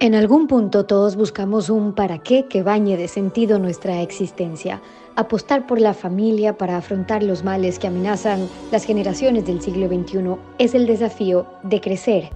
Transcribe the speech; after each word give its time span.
En 0.00 0.14
algún 0.14 0.46
punto 0.46 0.86
todos 0.86 1.16
buscamos 1.16 1.70
un 1.70 1.92
para 1.92 2.18
qué 2.18 2.46
que 2.46 2.62
bañe 2.62 2.96
de 2.96 3.08
sentido 3.08 3.58
nuestra 3.58 4.00
existencia. 4.00 4.80
Apostar 5.16 5.66
por 5.66 5.80
la 5.80 5.92
familia 5.92 6.56
para 6.56 6.76
afrontar 6.76 7.24
los 7.24 7.42
males 7.42 7.80
que 7.80 7.88
amenazan 7.88 8.48
las 8.70 8.84
generaciones 8.84 9.44
del 9.44 9.60
siglo 9.60 9.88
XXI 9.88 10.36
es 10.58 10.76
el 10.76 10.86
desafío 10.86 11.46
de 11.64 11.80
crecer 11.80 12.30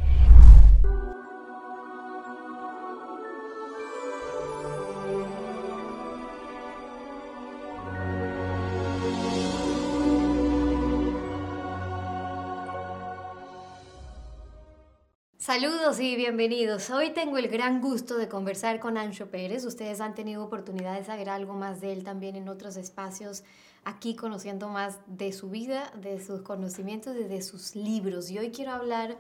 Saludos 15.93 16.11
y 16.11 16.17
bienvenidos. 16.17 16.89
Hoy 16.89 17.11
tengo 17.11 17.37
el 17.37 17.49
gran 17.49 17.83
gusto 17.83 18.17
de 18.17 18.27
conversar 18.27 18.81
con 18.81 18.97
Ancho 18.97 19.31
Pérez. 19.31 19.67
Ustedes 19.67 20.01
han 20.01 20.15
tenido 20.15 20.43
oportunidad 20.43 20.97
de 20.97 21.05
saber 21.05 21.29
algo 21.29 21.53
más 21.53 21.83
de 21.83 21.93
él 21.93 22.03
también 22.03 22.35
en 22.35 22.49
otros 22.49 22.79
espacios, 22.79 23.45
aquí 23.85 24.17
conociendo 24.17 24.69
más 24.69 25.01
de 25.07 25.35
su 25.35 25.51
vida, 25.51 25.93
de 26.01 26.19
sus 26.25 26.41
conocimientos 26.41 27.15
y 27.17 27.25
de 27.25 27.43
sus 27.43 27.77
libros. 27.77 28.31
Y 28.31 28.39
hoy 28.39 28.51
quiero 28.53 28.73
hablar 28.73 29.19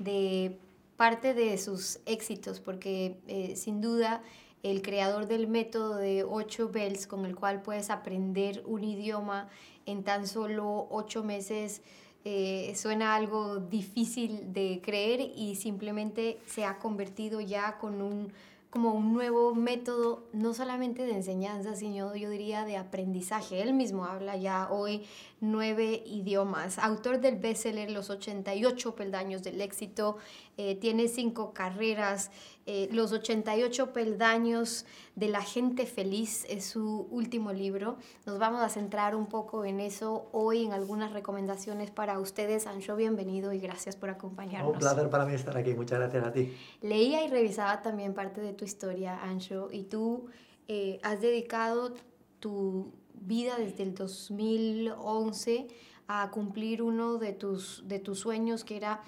de 0.00 0.58
parte 0.96 1.32
de 1.32 1.56
sus 1.58 2.00
éxitos, 2.06 2.58
porque 2.58 3.20
eh, 3.28 3.54
sin 3.54 3.80
duda 3.80 4.20
el 4.64 4.82
creador 4.82 5.28
del 5.28 5.46
método 5.46 5.94
de 5.94 6.24
8 6.24 6.70
bells, 6.70 7.06
con 7.06 7.24
el 7.24 7.36
cual 7.36 7.62
puedes 7.62 7.88
aprender 7.88 8.64
un 8.66 8.82
idioma 8.82 9.48
en 9.86 10.02
tan 10.02 10.26
solo 10.26 10.88
8 10.90 11.22
meses, 11.22 11.82
eh, 12.24 12.74
suena 12.76 13.14
algo 13.14 13.56
difícil 13.58 14.52
de 14.52 14.80
creer 14.82 15.20
y 15.34 15.56
simplemente 15.56 16.38
se 16.46 16.64
ha 16.64 16.78
convertido 16.78 17.40
ya 17.40 17.78
con 17.78 18.02
un 18.02 18.32
como 18.70 18.92
un 18.92 19.12
nuevo 19.12 19.52
método, 19.52 20.22
no 20.32 20.54
solamente 20.54 21.04
de 21.04 21.12
enseñanza, 21.12 21.74
sino 21.74 22.14
yo 22.14 22.30
diría 22.30 22.64
de 22.64 22.76
aprendizaje. 22.76 23.62
Él 23.62 23.74
mismo 23.74 24.04
habla 24.04 24.36
ya 24.36 24.70
hoy 24.70 25.02
nueve 25.40 26.04
idiomas, 26.06 26.78
autor 26.78 27.20
del 27.20 27.36
bestseller 27.36 27.90
Los 27.90 28.10
88 28.10 28.94
peldaños 28.94 29.42
del 29.42 29.60
éxito, 29.60 30.18
eh, 30.62 30.74
tiene 30.74 31.08
cinco 31.08 31.54
carreras, 31.54 32.30
eh, 32.66 32.90
Los 32.92 33.12
88 33.12 33.94
peldaños 33.94 34.84
de 35.14 35.28
la 35.28 35.40
gente 35.40 35.86
feliz 35.86 36.44
es 36.50 36.66
su 36.66 37.08
último 37.10 37.54
libro. 37.54 37.96
Nos 38.26 38.38
vamos 38.38 38.60
a 38.60 38.68
centrar 38.68 39.16
un 39.16 39.26
poco 39.26 39.64
en 39.64 39.80
eso 39.80 40.28
hoy, 40.32 40.66
en 40.66 40.72
algunas 40.72 41.14
recomendaciones 41.14 41.90
para 41.90 42.18
ustedes. 42.18 42.66
Ancho, 42.66 42.94
bienvenido 42.94 43.54
y 43.54 43.58
gracias 43.58 43.96
por 43.96 44.10
acompañarnos. 44.10 44.74
Un 44.74 44.78
placer 44.78 45.08
para 45.08 45.24
mí 45.24 45.32
estar 45.32 45.56
aquí, 45.56 45.72
muchas 45.72 45.98
gracias 45.98 46.26
a 46.26 46.30
ti. 46.30 46.54
Leía 46.82 47.24
y 47.24 47.28
revisaba 47.28 47.80
también 47.80 48.12
parte 48.12 48.42
de 48.42 48.52
tu 48.52 48.66
historia, 48.66 49.18
Ancho, 49.22 49.70
y 49.72 49.84
tú 49.84 50.26
eh, 50.68 51.00
has 51.02 51.22
dedicado 51.22 51.94
tu 52.38 52.92
vida 53.14 53.56
desde 53.56 53.82
el 53.82 53.94
2011 53.94 55.68
a 56.12 56.28
cumplir 56.32 56.82
uno 56.82 57.18
de 57.18 57.32
tus, 57.32 57.84
de 57.86 58.00
tus 58.00 58.18
sueños, 58.18 58.64
que 58.64 58.76
era 58.76 59.00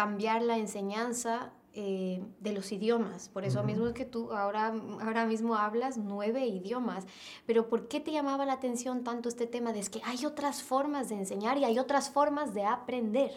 cambiar 0.00 0.40
la 0.40 0.56
enseñanza 0.56 1.52
eh, 1.74 2.24
de 2.40 2.52
los 2.54 2.72
idiomas. 2.72 3.28
Por 3.28 3.44
eso 3.44 3.62
mismo 3.62 3.86
es 3.86 3.92
que 3.92 4.06
tú 4.06 4.32
ahora, 4.32 4.72
ahora 5.02 5.26
mismo 5.26 5.56
hablas 5.56 5.98
nueve 5.98 6.46
idiomas. 6.46 7.04
Pero 7.44 7.68
¿por 7.68 7.86
qué 7.86 8.00
te 8.00 8.10
llamaba 8.10 8.46
la 8.46 8.54
atención 8.54 9.04
tanto 9.04 9.28
este 9.28 9.46
tema 9.46 9.74
de 9.74 9.82
que 9.82 10.00
hay 10.06 10.24
otras 10.24 10.62
formas 10.62 11.10
de 11.10 11.16
enseñar 11.16 11.58
y 11.58 11.66
hay 11.66 11.78
otras 11.78 12.08
formas 12.08 12.54
de 12.54 12.64
aprender? 12.64 13.32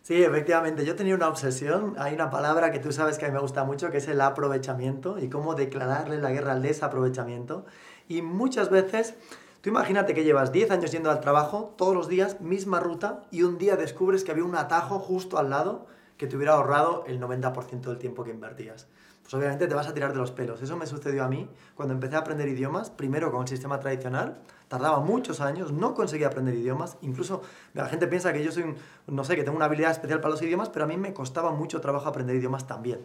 Sí, 0.00 0.22
efectivamente, 0.22 0.86
yo 0.86 0.96
tenía 0.96 1.14
una 1.14 1.28
obsesión, 1.28 1.96
hay 1.98 2.14
una 2.14 2.30
palabra 2.30 2.72
que 2.72 2.78
tú 2.78 2.90
sabes 2.90 3.18
que 3.18 3.26
a 3.26 3.28
mí 3.28 3.34
me 3.34 3.40
gusta 3.40 3.64
mucho, 3.64 3.90
que 3.90 3.98
es 3.98 4.08
el 4.08 4.22
aprovechamiento 4.22 5.18
y 5.18 5.28
cómo 5.28 5.54
declararle 5.54 6.16
la 6.16 6.30
guerra 6.30 6.52
al 6.52 6.62
desaprovechamiento. 6.62 7.66
Y 8.08 8.22
muchas 8.22 8.70
veces, 8.70 9.16
tú 9.64 9.70
imagínate 9.70 10.12
que 10.12 10.24
llevas 10.24 10.52
10 10.52 10.72
años 10.72 10.92
yendo 10.92 11.10
al 11.10 11.22
trabajo, 11.22 11.72
todos 11.78 11.94
los 11.94 12.06
días, 12.06 12.42
misma 12.42 12.80
ruta, 12.80 13.22
y 13.30 13.44
un 13.44 13.56
día 13.56 13.76
descubres 13.76 14.22
que 14.22 14.30
había 14.30 14.44
un 14.44 14.54
atajo 14.56 14.98
justo 14.98 15.38
al 15.38 15.48
lado 15.48 15.86
que 16.18 16.26
te 16.26 16.36
hubiera 16.36 16.52
ahorrado 16.52 17.02
el 17.06 17.18
90% 17.18 17.80
del 17.80 17.96
tiempo 17.96 18.24
que 18.24 18.30
invertías. 18.30 18.88
Pues 19.22 19.32
obviamente 19.32 19.66
te 19.66 19.74
vas 19.74 19.86
a 19.86 19.94
tirar 19.94 20.12
de 20.12 20.18
los 20.18 20.32
pelos. 20.32 20.60
Eso 20.60 20.76
me 20.76 20.86
sucedió 20.86 21.24
a 21.24 21.28
mí 21.28 21.48
cuando 21.74 21.94
empecé 21.94 22.14
a 22.14 22.18
aprender 22.18 22.46
idiomas, 22.46 22.90
primero 22.90 23.32
con 23.32 23.40
el 23.40 23.48
sistema 23.48 23.80
tradicional, 23.80 24.36
tardaba 24.68 25.00
muchos 25.00 25.40
años, 25.40 25.72
no 25.72 25.94
conseguía 25.94 26.26
aprender 26.26 26.54
idiomas, 26.54 26.98
incluso 27.00 27.40
la 27.72 27.86
gente 27.86 28.06
piensa 28.06 28.34
que 28.34 28.44
yo 28.44 28.52
soy, 28.52 28.74
no 29.06 29.24
sé, 29.24 29.34
que 29.34 29.44
tengo 29.44 29.56
una 29.56 29.64
habilidad 29.64 29.92
especial 29.92 30.20
para 30.20 30.32
los 30.32 30.42
idiomas, 30.42 30.68
pero 30.68 30.84
a 30.84 30.88
mí 30.88 30.98
me 30.98 31.14
costaba 31.14 31.52
mucho 31.52 31.80
trabajo 31.80 32.06
aprender 32.06 32.36
idiomas 32.36 32.66
también. 32.66 33.00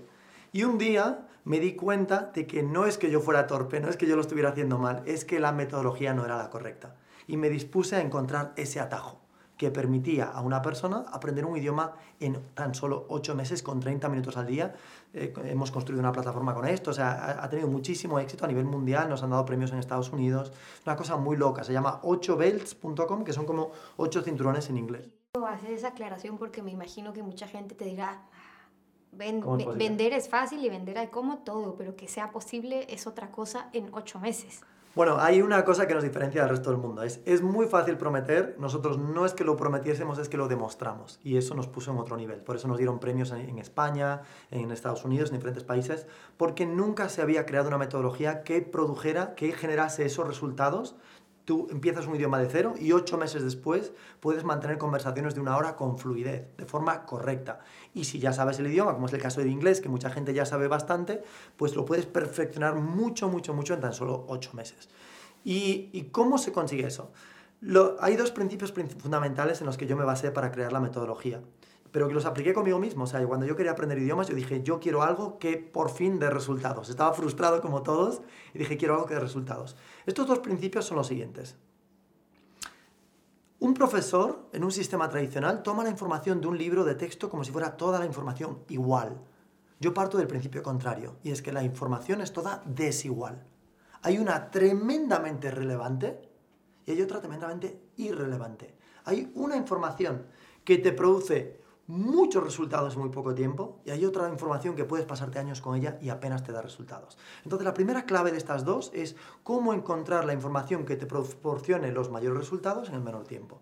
Y 0.51 0.63
un 0.63 0.77
día 0.77 1.27
me 1.43 1.59
di 1.59 1.75
cuenta 1.75 2.31
de 2.33 2.47
que 2.47 2.63
no 2.63 2.85
es 2.85 2.97
que 2.97 3.11
yo 3.11 3.21
fuera 3.21 3.47
torpe, 3.47 3.79
no 3.79 3.89
es 3.89 3.97
que 3.97 4.07
yo 4.07 4.15
lo 4.15 4.21
estuviera 4.21 4.49
haciendo 4.49 4.77
mal, 4.77 5.03
es 5.05 5.25
que 5.25 5.39
la 5.39 5.51
metodología 5.51 6.13
no 6.13 6.25
era 6.25 6.37
la 6.37 6.49
correcta. 6.49 6.95
Y 7.27 7.37
me 7.37 7.49
dispuse 7.49 7.95
a 7.95 8.01
encontrar 8.01 8.53
ese 8.55 8.79
atajo 8.79 9.19
que 9.59 9.71
permitía 9.71 10.23
a 10.23 10.39
una 10.39 10.61
persona 10.61 11.03
aprender 11.11 11.45
un 11.45 11.57
idioma 11.57 11.93
en 12.21 12.41
tan 12.53 12.73
solo 12.73 13.05
8 13.09 13.35
meses 13.35 13.61
con 13.61 13.81
30 13.81 14.07
minutos 14.07 14.37
al 14.37 14.47
día. 14.47 14.73
Eh, 15.13 15.33
hemos 15.43 15.69
construido 15.69 15.99
una 15.99 16.13
plataforma 16.13 16.53
con 16.53 16.65
esto, 16.65 16.91
o 16.91 16.93
sea, 16.93 17.43
ha, 17.43 17.49
tenido 17.49 17.67
muchísimo 17.67 18.19
éxito 18.19 18.45
a 18.45 18.47
nivel 18.47 18.63
mundial, 18.63 19.09
nos 19.09 19.21
han 19.21 19.31
dado 19.31 19.43
premios 19.43 19.73
en 19.73 19.79
Estados 19.79 20.13
Unidos, 20.13 20.53
una 20.85 20.95
cosa 20.95 21.17
muy 21.17 21.35
loca, 21.35 21.65
se 21.65 21.73
llama 21.73 22.01
8belts.com, 22.03 23.25
que 23.25 23.33
son 23.33 23.45
como 23.45 23.71
8 23.97 24.21
cinturones 24.21 24.69
en 24.69 24.77
inglés. 24.77 25.09
Hacer 25.45 25.71
esa 25.71 25.89
aclaración 25.89 26.37
porque 26.37 26.63
me 26.63 26.71
imagino 26.71 27.11
que 27.11 27.21
mucha 27.21 27.45
gente 27.45 27.75
te 27.75 27.83
dirá, 27.83 28.21
vender 29.11 30.13
es 30.13 30.29
fácil 30.29 30.63
y 30.63 30.69
vender 30.69 30.97
hay 30.97 31.07
como 31.07 31.39
todo, 31.39 31.75
pero 31.75 31.95
que 31.95 32.07
sea 32.07 32.31
posible 32.31 32.87
es 32.89 33.07
otra 33.07 33.31
cosa 33.31 33.69
en 33.73 33.89
8 33.93 34.19
meses. 34.19 34.61
Bueno, 34.95 35.17
hay 35.19 35.41
una 35.41 35.63
cosa 35.63 35.87
que 35.87 35.93
nos 35.93 36.03
diferencia 36.03 36.41
del 36.41 36.49
resto 36.49 36.71
del 36.71 36.79
mundo. 36.79 37.03
Es, 37.03 37.21
es 37.25 37.43
muy 37.43 37.67
fácil 37.67 37.95
prometer. 37.95 38.55
Nosotros 38.59 38.97
no 38.97 39.23
es 39.25 39.33
que 39.33 39.43
lo 39.43 39.55
prometiésemos, 39.55 40.17
es 40.17 40.29
que 40.29 40.35
lo 40.35 40.47
demostramos. 40.47 41.19
Y 41.23 41.37
eso 41.37 41.53
nos 41.53 41.67
puso 41.67 41.91
en 41.91 41.99
otro 41.99 42.17
nivel. 42.17 42.41
Por 42.41 42.55
eso 42.55 42.67
nos 42.67 42.77
dieron 42.77 42.99
premios 42.99 43.31
en, 43.31 43.59
España, 43.59 44.23
en 44.49 44.71
Estados 44.71 45.05
Unidos, 45.05 45.29
en 45.29 45.35
diferentes 45.35 45.63
países, 45.63 46.07
porque 46.37 46.65
nunca 46.65 47.07
se 47.07 47.21
había 47.21 47.45
creado 47.45 47.67
una 47.67 47.77
metodología 47.77 48.43
que 48.43 48.61
produjera, 48.61 49.35
que 49.35 49.51
generase 49.51 50.05
esos 50.05 50.27
resultados 50.27 50.95
tú 51.49 51.67
empiezas 51.71 52.05
un 52.05 52.15
idioma 52.15 52.37
de 52.37 52.47
cero 52.47 52.75
y 52.79 52.91
ocho 52.91 53.17
meses 53.17 53.41
después 53.41 53.91
puedes 54.19 54.43
mantener 54.43 54.77
conversaciones 54.77 55.33
de 55.33 55.41
una 55.41 55.57
hora 55.57 55.75
con 55.75 55.97
fluidez, 55.97 56.45
de 56.55 56.65
forma 56.65 57.07
correcta. 57.07 57.61
Y 57.95 58.03
si 58.03 58.19
ya 58.19 58.33
sabes 58.33 58.59
el 58.59 58.67
idioma, 58.67 58.93
como 58.93 59.07
es 59.07 59.13
el 59.13 59.19
caso 59.19 59.41
del 59.41 59.49
inglés, 59.49 59.81
que 59.81 59.89
mucha 59.89 60.11
gente 60.11 60.31
ya 60.35 60.45
sabe 60.45 60.67
bastante, 60.67 61.23
pues 61.57 61.75
lo 61.75 61.85
puedes 61.85 62.05
perfeccionar 62.05 62.75
mucho, 62.75 63.29
mucho, 63.29 63.55
mucho 63.55 63.73
en 63.73 63.81
tan 63.81 63.93
solo 63.93 64.25
ocho 64.27 64.51
meses. 64.53 64.89
¿Y, 65.43 66.09
cómo 66.11 66.37
se 66.37 66.51
consigue 66.51 66.85
eso? 66.85 67.11
hay 67.99 68.15
dos 68.15 68.29
principios 68.29 68.71
fundamentales 68.71 69.59
en 69.61 69.65
los 69.65 69.75
que 69.75 69.87
yo 69.87 69.97
me 69.97 70.05
basé 70.05 70.29
para 70.29 70.51
crear 70.51 70.71
la 70.71 70.79
metodología 70.79 71.41
pero 71.91 72.07
que 72.07 72.13
los 72.13 72.25
apliqué 72.25 72.53
conmigo 72.53 72.79
mismo. 72.79 73.03
O 73.03 73.07
sea, 73.07 73.25
cuando 73.25 73.45
yo 73.45 73.55
quería 73.55 73.71
aprender 73.71 73.97
idiomas, 73.97 74.27
yo 74.27 74.35
dije, 74.35 74.61
yo 74.63 74.79
quiero 74.79 75.01
algo 75.01 75.39
que 75.39 75.57
por 75.57 75.89
fin 75.89 76.19
dé 76.19 76.29
resultados. 76.29 76.89
Estaba 76.89 77.13
frustrado 77.13 77.61
como 77.61 77.83
todos 77.83 78.21
y 78.53 78.59
dije, 78.59 78.77
quiero 78.77 78.95
algo 78.95 79.05
que 79.05 79.15
dé 79.15 79.19
resultados. 79.19 79.75
Estos 80.05 80.27
dos 80.27 80.39
principios 80.39 80.85
son 80.85 80.97
los 80.97 81.07
siguientes. 81.07 81.55
Un 83.59 83.73
profesor 83.73 84.47
en 84.53 84.63
un 84.63 84.71
sistema 84.71 85.09
tradicional 85.09 85.63
toma 85.63 85.83
la 85.83 85.89
información 85.89 86.39
de 86.39 86.47
un 86.47 86.57
libro 86.57 86.85
de 86.85 86.95
texto 86.95 87.29
como 87.29 87.43
si 87.43 87.51
fuera 87.51 87.75
toda 87.75 87.99
la 87.99 88.05
información 88.05 88.59
igual. 88.69 89.19
Yo 89.81 89.93
parto 89.93 90.17
del 90.17 90.27
principio 90.27 90.63
contrario, 90.63 91.17
y 91.23 91.31
es 91.31 91.41
que 91.41 91.51
la 91.51 91.63
información 91.63 92.21
es 92.21 92.31
toda 92.31 92.63
desigual. 92.65 93.45
Hay 94.01 94.17
una 94.17 94.49
tremendamente 94.49 95.51
relevante 95.51 96.21
y 96.85 96.91
hay 96.91 97.01
otra 97.01 97.19
tremendamente 97.19 97.81
irrelevante. 97.97 98.75
Hay 99.03 99.31
una 99.35 99.57
información 99.57 100.25
que 100.63 100.77
te 100.77 100.93
produce 100.93 101.58
muchos 101.89 102.43
resultados 102.43 102.93
en 102.93 102.99
muy 102.99 103.09
poco 103.09 103.33
tiempo 103.33 103.79
y 103.83 103.89
hay 103.89 104.05
otra 104.05 104.29
información 104.29 104.75
que 104.75 104.85
puedes 104.85 105.07
pasarte 105.07 105.39
años 105.39 105.59
con 105.59 105.75
ella 105.75 105.97
y 105.99 106.09
apenas 106.09 106.43
te 106.43 106.51
da 106.51 106.61
resultados. 106.61 107.17
Entonces 107.43 107.65
la 107.65 107.73
primera 107.73 108.05
clave 108.05 108.31
de 108.31 108.37
estas 108.37 108.63
dos 108.63 108.91
es 108.93 109.15
cómo 109.41 109.73
encontrar 109.73 110.25
la 110.25 110.33
información 110.33 110.85
que 110.85 110.95
te 110.95 111.07
proporcione 111.07 111.91
los 111.91 112.11
mayores 112.11 112.37
resultados 112.37 112.89
en 112.89 112.95
el 112.95 113.01
menor 113.01 113.23
tiempo. 113.23 113.59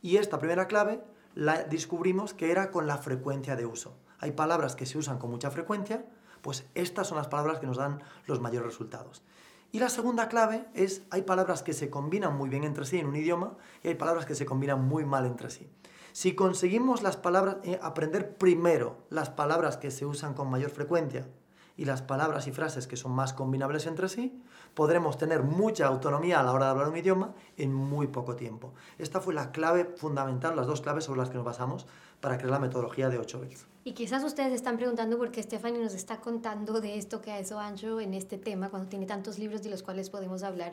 Y 0.00 0.16
esta 0.16 0.38
primera 0.38 0.68
clave 0.68 1.02
la 1.34 1.64
descubrimos 1.64 2.32
que 2.32 2.50
era 2.50 2.70
con 2.70 2.86
la 2.86 2.96
frecuencia 2.96 3.56
de 3.56 3.66
uso. 3.66 3.94
Hay 4.20 4.32
palabras 4.32 4.74
que 4.74 4.86
se 4.86 4.96
usan 4.96 5.18
con 5.18 5.30
mucha 5.30 5.50
frecuencia, 5.50 6.06
pues 6.40 6.64
estas 6.74 7.08
son 7.08 7.18
las 7.18 7.28
palabras 7.28 7.58
que 7.58 7.66
nos 7.66 7.76
dan 7.76 8.02
los 8.24 8.40
mayores 8.40 8.68
resultados. 8.68 9.22
Y 9.70 9.80
la 9.80 9.90
segunda 9.90 10.30
clave 10.30 10.64
es, 10.72 11.02
hay 11.10 11.22
palabras 11.22 11.62
que 11.62 11.74
se 11.74 11.90
combinan 11.90 12.34
muy 12.38 12.48
bien 12.48 12.64
entre 12.64 12.86
sí 12.86 12.98
en 12.98 13.06
un 13.06 13.16
idioma 13.16 13.58
y 13.82 13.88
hay 13.88 13.96
palabras 13.96 14.24
que 14.24 14.34
se 14.34 14.46
combinan 14.46 14.82
muy 14.82 15.04
mal 15.04 15.26
entre 15.26 15.50
sí. 15.50 15.68
Si 16.16 16.34
conseguimos 16.34 17.02
eh, 17.02 17.78
aprender 17.82 18.38
primero 18.38 18.96
las 19.10 19.28
palabras 19.28 19.76
que 19.76 19.90
se 19.90 20.06
usan 20.06 20.32
con 20.32 20.48
mayor 20.48 20.70
frecuencia 20.70 21.28
y 21.76 21.84
las 21.84 22.00
palabras 22.00 22.46
y 22.46 22.52
frases 22.52 22.86
que 22.86 22.96
son 22.96 23.12
más 23.12 23.34
combinables 23.34 23.84
entre 23.84 24.08
sí, 24.08 24.42
podremos 24.72 25.18
tener 25.18 25.42
mucha 25.42 25.86
autonomía 25.86 26.40
a 26.40 26.42
la 26.42 26.52
hora 26.52 26.64
de 26.64 26.70
hablar 26.70 26.88
un 26.88 26.96
idioma 26.96 27.34
en 27.58 27.74
muy 27.74 28.06
poco 28.06 28.34
tiempo. 28.34 28.72
Esta 28.96 29.20
fue 29.20 29.34
la 29.34 29.52
clave 29.52 29.92
fundamental, 29.94 30.56
las 30.56 30.66
dos 30.66 30.80
claves 30.80 31.04
sobre 31.04 31.20
las 31.20 31.28
que 31.28 31.36
nos 31.36 31.44
basamos 31.44 31.86
para 32.22 32.38
crear 32.38 32.52
la 32.52 32.60
metodología 32.60 33.10
de 33.10 33.18
8 33.18 33.40
veces. 33.40 33.66
Y 33.84 33.92
quizás 33.92 34.24
ustedes 34.24 34.54
están 34.54 34.78
preguntando 34.78 35.18
por 35.18 35.30
qué 35.30 35.42
Stephanie 35.42 35.82
nos 35.82 35.92
está 35.92 36.22
contando 36.22 36.80
de 36.80 36.96
esto 36.96 37.20
que 37.20 37.30
ha 37.30 37.38
hecho 37.38 37.60
Ancho 37.60 38.00
en 38.00 38.14
este 38.14 38.38
tema, 38.38 38.70
cuando 38.70 38.88
tiene 38.88 39.04
tantos 39.04 39.38
libros 39.38 39.62
de 39.62 39.68
los 39.68 39.82
cuales 39.82 40.08
podemos 40.08 40.42
hablar. 40.42 40.72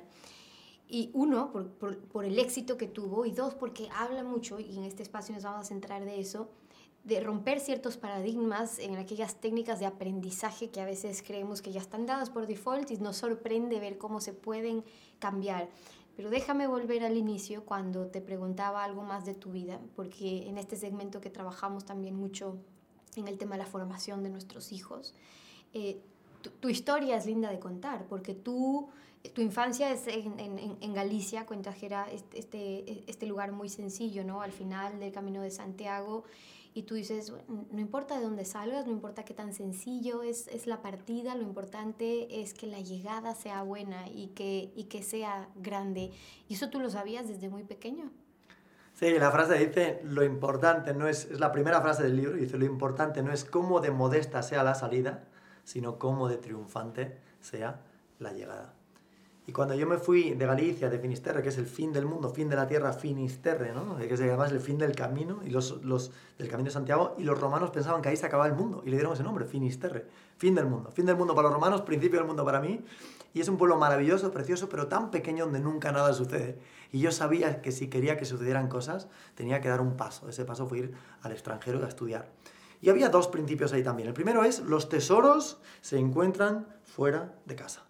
Y 0.93 1.09
uno, 1.15 1.51
por, 1.51 1.71
por, 1.71 1.97
por, 1.97 2.23
el 2.23 2.37
éxito 2.37 2.77
que 2.77 2.87
tuvo, 2.87 3.25
y 3.25 3.31
dos, 3.31 3.55
porque 3.55 3.89
habla 3.95 4.23
mucho, 4.23 4.59
y 4.59 4.77
en 4.77 4.83
este 4.83 5.01
espacio 5.01 5.33
nos 5.33 5.43
vamos 5.43 5.61
a 5.61 5.63
centrar 5.63 6.05
de 6.05 6.19
eso, 6.19 6.51
de 7.03 7.19
romper 7.19 7.59
ciertos 7.59 7.97
paradigmas 7.97 8.77
en 8.77 8.97
aquellas 8.97 9.41
técnicas 9.41 9.79
de 9.79 9.87
aprendizaje 9.87 10.69
que 10.69 10.81
a 10.81 10.85
veces 10.85 11.23
creemos 11.23 11.63
que 11.63 11.71
ya 11.71 11.81
están 11.81 12.05
dadas 12.05 12.29
por 12.29 12.45
default 12.45 12.91
y 12.91 12.97
nos 12.97 13.17
sorprende 13.17 13.79
ver 13.79 13.97
cómo 13.97 14.21
se 14.21 14.33
pueden 14.33 14.83
cambiar. 15.17 15.67
Pero 16.15 16.29
déjame 16.29 16.67
volver 16.67 17.03
al 17.03 17.17
inicio 17.17 17.65
cuando 17.65 18.05
te 18.05 18.21
preguntaba 18.21 18.83
algo 18.83 19.01
más 19.01 19.25
de 19.25 19.33
tu 19.33 19.51
vida, 19.51 19.81
porque 19.95 20.47
en 20.47 20.59
este 20.59 20.75
segmento 20.75 21.21
que 21.21 21.31
trabajamos 21.31 21.85
también 21.85 22.15
mucho 22.15 22.59
en 23.15 23.27
el 23.27 23.39
tema 23.39 23.55
de 23.55 23.63
la 23.63 23.65
formación 23.65 24.21
de 24.21 24.29
nuestros 24.29 24.71
hijos, 24.71 25.15
eh, 25.73 26.03
tu, 26.49 26.69
historia 26.69 27.17
es 27.17 27.25
linda 27.25 27.49
de 27.49 27.59
contar, 27.59 28.05
porque 28.07 28.33
tú, 28.33 28.89
tu 29.33 29.41
infancia 29.41 29.91
es 29.91 30.07
en, 30.07 30.39
en, 30.39 30.77
en 30.79 30.93
Galicia, 30.93 31.45
cuentas 31.45 31.75
que 31.77 31.87
este, 32.11 32.39
este, 32.39 33.03
este 33.07 33.25
lugar 33.25 33.51
muy 33.51 33.69
sencillo, 33.69 34.23
¿no? 34.23 34.41
Al 34.41 34.51
final 34.51 34.99
del 34.99 35.11
Camino 35.11 35.41
de 35.41 35.51
Santiago, 35.51 36.23
y 36.75 36.83
tú 36.83 36.95
dices, 36.95 37.31
no 37.47 37.79
importa 37.79 38.17
de 38.17 38.23
dónde 38.23 38.45
salgas, 38.45 38.87
no 38.87 38.91
importa 38.91 39.23
qué 39.23 39.33
tan 39.33 39.53
sencillo 39.53 40.23
es, 40.23 40.47
es 40.47 40.65
la 40.65 40.81
partida, 40.81 41.35
lo 41.35 41.43
importante 41.43 42.41
es 42.41 42.55
que 42.55 42.65
la 42.65 42.79
llegada 42.79 43.35
sea 43.35 43.61
buena 43.61 44.07
y 44.09 44.29
que, 44.29 44.71
y 44.75 44.85
que 44.85 45.03
sea 45.03 45.49
grande. 45.55 46.11
¿Y 46.47 46.55
eso 46.55 46.69
tú 46.69 46.79
lo 46.79 46.89
sabías 46.89 47.27
desde 47.27 47.49
muy 47.49 47.63
pequeño? 47.63 48.11
Sí, 48.93 49.11
la 49.19 49.31
frase 49.31 49.65
dice, 49.65 50.01
lo 50.03 50.23
importante 50.23 50.93
no 50.93 51.07
es, 51.07 51.25
es 51.25 51.39
la 51.39 51.51
primera 51.51 51.81
frase 51.81 52.03
del 52.03 52.15
libro, 52.15 52.33
dice, 52.33 52.57
lo 52.57 52.65
importante 52.65 53.21
no 53.21 53.31
es 53.31 53.45
cómo 53.45 53.79
de 53.79 53.91
modesta 53.91 54.41
sea 54.41 54.63
la 54.63 54.73
salida, 54.73 55.25
sino 55.63 55.99
cómo 55.99 56.27
de 56.27 56.37
triunfante 56.37 57.17
sea 57.41 57.81
la 58.19 58.33
llegada. 58.33 58.73
Y 59.45 59.51
cuando 59.51 59.73
yo 59.73 59.85
me 59.85 59.97
fui 59.97 60.35
de 60.35 60.45
Galicia, 60.45 60.89
de 60.89 60.99
Finisterre, 60.99 61.43
que 61.43 61.49
es 61.49 61.57
el 61.57 61.65
fin 61.65 61.91
del 61.91 62.05
mundo, 62.05 62.29
fin 62.29 62.47
de 62.47 62.55
la 62.55 62.65
tierra, 62.65 62.93
Finisterre, 62.93 63.73
¿no? 63.73 63.97
que 63.97 64.13
es 64.13 64.21
además 64.21 64.53
el 64.53 64.61
fin 64.61 64.77
del 64.77 64.95
camino, 64.95 65.41
y 65.43 65.49
los, 65.49 65.83
los, 65.83 66.11
del 66.37 66.47
camino 66.47 66.67
de 66.67 66.73
Santiago, 66.73 67.15
y 67.17 67.23
los 67.23 67.37
romanos 67.37 67.69
pensaban 67.71 68.01
que 68.01 68.07
ahí 68.07 68.15
se 68.15 68.25
acababa 68.25 68.47
el 68.47 68.55
mundo, 68.55 68.83
y 68.85 68.89
le 68.89 68.95
dieron 68.95 69.11
ese 69.11 69.23
nombre, 69.23 69.43
Finisterre, 69.43 70.05
fin 70.37 70.55
del 70.55 70.67
mundo. 70.67 70.91
Fin 70.91 71.05
del 71.05 71.17
mundo 71.17 71.35
para 71.35 71.49
los 71.49 71.55
romanos, 71.55 71.81
principio 71.81 72.19
del 72.19 72.27
mundo 72.27 72.45
para 72.45 72.61
mí, 72.61 72.85
y 73.33 73.41
es 73.41 73.49
un 73.49 73.57
pueblo 73.57 73.77
maravilloso, 73.77 74.31
precioso, 74.31 74.69
pero 74.69 74.87
tan 74.87 75.11
pequeño 75.11 75.43
donde 75.43 75.59
nunca 75.59 75.91
nada 75.91 76.13
sucede. 76.13 76.57
Y 76.93 76.99
yo 76.99 77.11
sabía 77.11 77.61
que 77.61 77.73
si 77.73 77.89
quería 77.89 78.15
que 78.15 78.25
sucedieran 78.25 78.69
cosas, 78.69 79.07
tenía 79.35 79.59
que 79.59 79.67
dar 79.67 79.81
un 79.81 79.97
paso. 79.97 80.29
Ese 80.29 80.45
paso 80.45 80.67
fue 80.67 80.79
ir 80.79 80.93
al 81.21 81.31
extranjero 81.31 81.83
a 81.83 81.87
estudiar. 81.87 82.29
Y 82.83 82.89
había 82.89 83.07
dos 83.07 83.29
principios 83.29 83.71
ahí 83.71 83.81
también. 83.81 84.09
El 84.09 84.13
primero 84.13 84.43
es, 84.43 84.59
los 84.59 84.89
tesoros 84.89 85.57
se 85.79 85.97
encuentran 85.97 86.67
fuera 86.83 87.33
de 87.45 87.55
casa. 87.55 87.85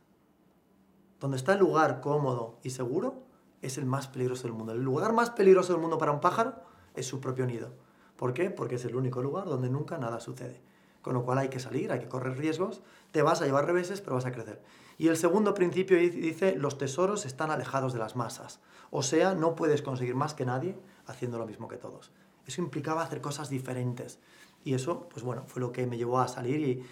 Donde 1.19 1.35
está 1.35 1.53
el 1.53 1.61
lugar 1.61 1.99
cómodo 1.99 2.59
y 2.61 2.69
seguro, 2.69 3.23
es 3.63 3.79
el 3.79 3.87
más 3.87 4.07
peligroso 4.07 4.43
del 4.43 4.53
mundo. 4.53 4.71
El 4.71 4.83
lugar 4.83 5.11
más 5.11 5.31
peligroso 5.31 5.73
del 5.73 5.81
mundo 5.81 5.97
para 5.97 6.11
un 6.11 6.19
pájaro 6.19 6.61
es 6.93 7.07
su 7.07 7.19
propio 7.19 7.47
nido. 7.47 7.73
¿Por 8.17 8.35
qué? 8.35 8.51
Porque 8.51 8.75
es 8.75 8.85
el 8.85 8.95
único 8.95 9.23
lugar 9.23 9.45
donde 9.45 9.67
nunca 9.67 9.97
nada 9.97 10.19
sucede. 10.19 10.61
Con 11.01 11.15
lo 11.15 11.25
cual 11.25 11.39
hay 11.39 11.49
que 11.49 11.59
salir, 11.59 11.91
hay 11.91 11.99
que 11.99 12.07
correr 12.07 12.37
riesgos, 12.37 12.83
te 13.09 13.23
vas 13.23 13.41
a 13.41 13.45
llevar 13.45 13.65
reveses, 13.65 13.99
pero 13.99 14.17
vas 14.17 14.27
a 14.27 14.31
crecer. 14.31 14.61
Y 14.99 15.07
el 15.07 15.17
segundo 15.17 15.55
principio 15.55 15.97
dice, 15.97 16.55
los 16.55 16.77
tesoros 16.77 17.25
están 17.25 17.49
alejados 17.49 17.93
de 17.93 17.99
las 17.99 18.15
masas. 18.15 18.59
O 18.91 19.01
sea, 19.01 19.33
no 19.33 19.55
puedes 19.55 19.81
conseguir 19.81 20.13
más 20.13 20.35
que 20.35 20.45
nadie 20.45 20.77
haciendo 21.07 21.39
lo 21.39 21.47
mismo 21.47 21.67
que 21.67 21.77
todos. 21.77 22.11
Eso 22.45 22.61
implicaba 22.61 23.01
hacer 23.01 23.21
cosas 23.21 23.49
diferentes. 23.49 24.19
Y 24.63 24.74
eso, 24.74 25.07
pues 25.10 25.24
bueno, 25.24 25.44
fue 25.48 25.62
lo 25.62 25.71
que 25.71 25.86
me 25.88 25.98
llevó 25.98 26.19
a 26.19 26.27
salir 26.27 26.60
y, 26.62 26.86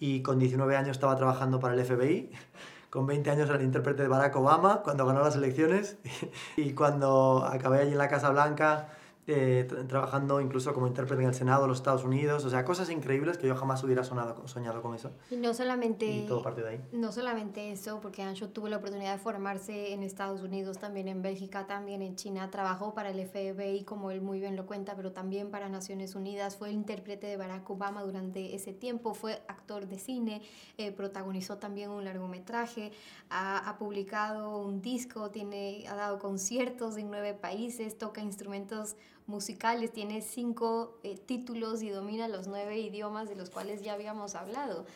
y 0.00 0.22
con 0.22 0.38
19 0.38 0.76
años 0.76 0.90
estaba 0.90 1.16
trabajando 1.16 1.60
para 1.60 1.74
el 1.74 1.84
FBI 1.84 2.30
con 2.90 3.06
20 3.06 3.30
años 3.30 3.48
era 3.48 3.58
el 3.58 3.64
intérprete 3.64 4.02
de 4.02 4.08
Barack 4.08 4.36
Obama 4.36 4.82
cuando 4.82 5.06
ganó 5.06 5.20
las 5.22 5.34
elecciones 5.34 5.96
y 6.56 6.74
cuando 6.74 7.42
acabé 7.42 7.78
allí 7.78 7.92
en 7.92 7.98
la 7.98 8.08
Casa 8.08 8.28
Blanca 8.30 8.90
eh, 9.28 9.68
trabajando 9.86 10.40
incluso 10.40 10.74
como 10.74 10.88
intérprete 10.88 11.22
en 11.22 11.28
el 11.28 11.34
Senado 11.34 11.62
de 11.62 11.68
los 11.68 11.78
Estados 11.78 12.02
Unidos, 12.02 12.44
o 12.44 12.50
sea, 12.50 12.64
cosas 12.64 12.90
increíbles 12.90 13.38
que 13.38 13.46
yo 13.46 13.54
jamás 13.54 13.84
hubiera 13.84 14.02
sonado, 14.02 14.48
soñado 14.48 14.82
con 14.82 14.96
eso. 14.96 15.12
Y 15.30 15.36
no 15.36 15.54
solamente... 15.54 16.06
Y 16.06 16.26
todo 16.26 16.42
partió 16.42 16.64
de 16.64 16.70
ahí. 16.70 16.80
No 16.90 17.12
solamente 17.12 17.70
eso, 17.70 18.00
porque 18.00 18.22
Ancho 18.22 18.48
tuvo 18.48 18.68
la 18.68 18.78
oportunidad 18.78 19.12
de 19.12 19.18
formarse 19.18 19.92
en 19.92 20.02
Estados 20.02 20.42
Unidos, 20.42 20.78
también 20.78 21.06
en 21.06 21.22
Bélgica, 21.22 21.68
también 21.68 22.02
en 22.02 22.16
China, 22.16 22.50
trabajó 22.50 22.94
para 22.94 23.10
el 23.10 23.24
FBI, 23.24 23.84
como 23.84 24.10
él 24.10 24.22
muy 24.22 24.40
bien 24.40 24.56
lo 24.56 24.66
cuenta, 24.66 24.96
pero 24.96 25.12
también 25.12 25.52
para 25.52 25.68
Naciones 25.68 26.16
Unidas, 26.16 26.56
fue 26.56 26.70
el 26.70 26.74
intérprete 26.74 27.28
de 27.28 27.36
Barack 27.36 27.70
Obama 27.70 28.02
durante 28.02 28.56
ese 28.56 28.72
tiempo, 28.72 29.14
fue 29.14 29.34
actor 29.46 29.86
de 29.86 30.00
cine, 30.00 30.42
eh, 30.78 30.90
protagonizó 30.90 31.58
también 31.58 31.90
un 31.90 32.04
largometraje, 32.04 32.90
ha, 33.30 33.68
ha 33.68 33.78
publicado 33.78 34.58
un 34.58 34.82
disco, 34.82 35.30
tiene, 35.30 35.84
ha 35.88 35.94
dado 35.94 36.18
conciertos 36.18 36.96
en 36.96 37.08
nueve 37.08 37.34
países, 37.34 37.96
toca 37.96 38.20
instrumentos 38.20 38.96
musicales, 39.32 39.92
tiene 39.92 40.22
cinco 40.22 41.00
eh, 41.02 41.16
títulos 41.16 41.82
y 41.82 41.90
domina 41.90 42.28
los 42.28 42.46
nueve 42.46 42.78
idiomas 42.78 43.28
de 43.28 43.34
los 43.34 43.50
cuales 43.50 43.82
ya 43.82 43.94
habíamos 43.94 44.36
hablado. 44.36 44.86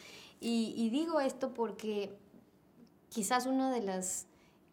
Y, 0.41 0.75
y, 0.77 0.91
digo 0.91 1.19
esto 1.21 1.55
porque 1.55 2.17
quizás 3.09 3.47
una 3.47 3.73
de 3.73 3.81
las 3.81 4.27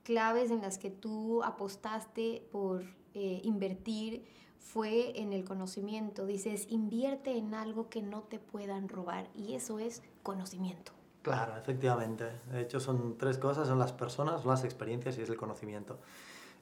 claves 0.03 0.51
en 0.51 0.61
las 0.61 0.77
que 0.77 0.91
tú 0.91 1.43
apostaste 1.43 2.45
por 2.51 2.83
eh, 3.13 3.41
invertir 3.43 4.25
fue 4.59 5.19
en 5.19 5.33
el 5.33 5.45
conocimiento. 5.45 6.25
Dices, 6.25 6.67
invierte 6.69 7.37
en 7.37 7.53
algo 7.53 7.89
que 7.89 8.01
no 8.01 8.21
te 8.23 8.39
puedan 8.39 8.89
robar 8.89 9.29
y 9.35 9.53
eso 9.53 9.79
es 9.79 10.01
conocimiento. 10.23 10.91
Claro, 11.21 11.55
efectivamente. 11.55 12.25
De 12.51 12.61
hecho, 12.61 12.81
son 12.81 13.17
tres 13.17 13.37
cosas, 13.37 13.67
son 13.67 13.79
las 13.79 13.93
personas, 13.93 14.41
son 14.41 14.51
las 14.51 14.65
experiencias 14.65 15.17
y 15.17 15.21
es 15.21 15.29
el 15.29 15.37
conocimiento. 15.37 15.99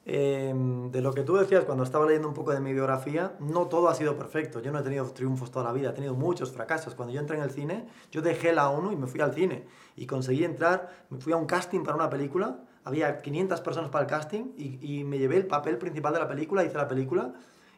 Eh, 0.03 0.51
de 0.91 1.01
lo 1.01 1.13
que 1.13 1.21
tú 1.21 1.35
decías 1.35 1.63
cuando 1.63 1.83
estaba 1.83 2.07
leyendo 2.07 2.27
un 2.27 2.33
poco 2.33 2.51
de 2.51 2.59
mi 2.59 2.73
biografía, 2.73 3.35
no 3.39 3.67
todo 3.67 3.87
ha 3.87 3.95
sido 3.95 4.17
perfecto. 4.17 4.59
Yo 4.59 4.71
no 4.71 4.79
he 4.79 4.83
tenido 4.83 5.05
triunfos 5.11 5.51
toda 5.51 5.65
la 5.65 5.73
vida, 5.73 5.91
he 5.91 5.93
tenido 5.93 6.15
muchos 6.15 6.51
fracasos. 6.51 6.95
Cuando 6.95 7.13
yo 7.13 7.19
entré 7.19 7.37
en 7.37 7.43
el 7.43 7.51
cine, 7.51 7.87
yo 8.11 8.21
dejé 8.21 8.51
la 8.53 8.69
ONU 8.69 8.91
y 8.91 8.95
me 8.95 9.07
fui 9.07 9.21
al 9.21 9.33
cine. 9.33 9.65
Y 9.95 10.07
conseguí 10.07 10.43
entrar, 10.43 11.05
me 11.09 11.19
fui 11.19 11.33
a 11.33 11.37
un 11.37 11.45
casting 11.45 11.83
para 11.83 11.95
una 11.95 12.09
película, 12.09 12.59
había 12.83 13.21
500 13.21 13.61
personas 13.61 13.89
para 13.91 14.05
el 14.05 14.09
casting 14.09 14.53
y, 14.57 14.99
y 14.99 15.03
me 15.03 15.19
llevé 15.19 15.37
el 15.37 15.45
papel 15.45 15.77
principal 15.77 16.13
de 16.13 16.19
la 16.19 16.27
película, 16.27 16.63
hice 16.63 16.77
la 16.77 16.87
película 16.87 17.33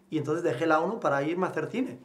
y 0.10 0.18
entonces 0.18 0.44
dejé 0.44 0.66
la 0.66 0.80
ONU 0.80 1.00
para 1.00 1.24
irme 1.24 1.46
a 1.46 1.50
hacer 1.50 1.68
cine 1.70 2.00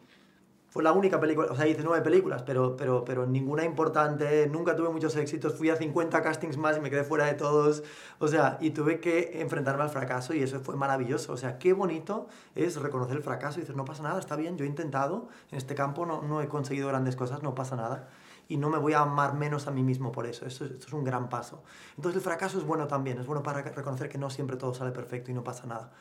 fue 0.71 0.83
la 0.83 0.93
única 0.93 1.19
película, 1.19 1.49
o 1.51 1.57
sea, 1.57 1.67
hice 1.67 1.83
nueve 1.83 2.03
películas, 2.05 2.43
pero, 2.43 2.77
pero, 2.77 3.03
pero 3.03 3.27
ninguna 3.27 3.65
importante, 3.65 4.47
nunca 4.49 4.77
tuve 4.77 4.91
muchos 4.91 5.17
éxitos, 5.17 5.55
fui 5.55 5.71
a 5.71 5.77
50 5.77 6.23
castings 6.23 6.59
más 6.59 6.77
y 6.77 6.81
me 6.81 6.91
quedé 6.91 7.05
fuera 7.05 7.25
de 7.25 7.35
todos, 7.35 7.83
o 8.19 8.29
sea, 8.29 8.59
y 8.61 8.71
tuve 8.71 9.01
que 9.01 9.41
enfrentarme 9.41 9.83
al 9.83 9.89
fracaso 9.89 10.35
y 10.35 10.43
eso 10.43 10.61
fue 10.61 10.77
maravilloso, 10.77 11.33
o 11.33 11.37
sea, 11.39 11.59
qué 11.59 11.73
bonito 11.73 12.29
es 12.55 12.77
reconocer 12.77 13.17
el 13.17 13.23
fracaso 13.23 13.59
y 13.59 13.63
decir, 13.63 13.77
no 13.77 13.87
pasa 13.87 14.03
nada, 14.03 14.19
está 14.19 14.37
bien, 14.37 14.59
yo 14.59 14.67
he 14.67 14.69
intentado, 14.69 15.29
en 15.51 15.57
este 15.57 15.75
campo 15.75 16.05
no, 16.05 16.21
no 16.21 16.43
he 16.43 16.49
conseguido 16.49 16.89
grandes 16.89 17.17
cosas, 17.17 17.43
no 17.43 17.55
pasa 17.55 17.75
nada, 17.75 18.11
y 18.47 18.59
no 18.59 18.69
me 18.69 18.77
voy 18.77 18.93
a 18.93 19.01
amar 19.01 19.35
menos 19.35 19.69
a 19.69 19.71
mí 19.71 19.83
mismo 19.83 20.13
por 20.13 20.27
eso, 20.27 20.45
eso, 20.45 20.67
esto 20.67 20.87
es 20.87 20.93
un 20.93 21.05
gran 21.05 21.31
paso. 21.31 21.63
Entonces 21.97 22.17
el 22.17 22.23
fracaso 22.23 22.59
es 22.59 22.65
bueno 22.65 22.87
también, 22.87 23.19
es 23.19 23.27
bueno 23.27 23.43
para 23.43 23.63
reconocer 23.63 24.11
que 24.11 24.19
no 24.19 24.29
siempre 24.29 24.57
todo 24.57 24.75
sale 24.75 24.91
perfecto 24.91 25.31
y 25.31 25.35
no 25.35 25.43
pasa 25.43 25.67
nada. 25.67 25.93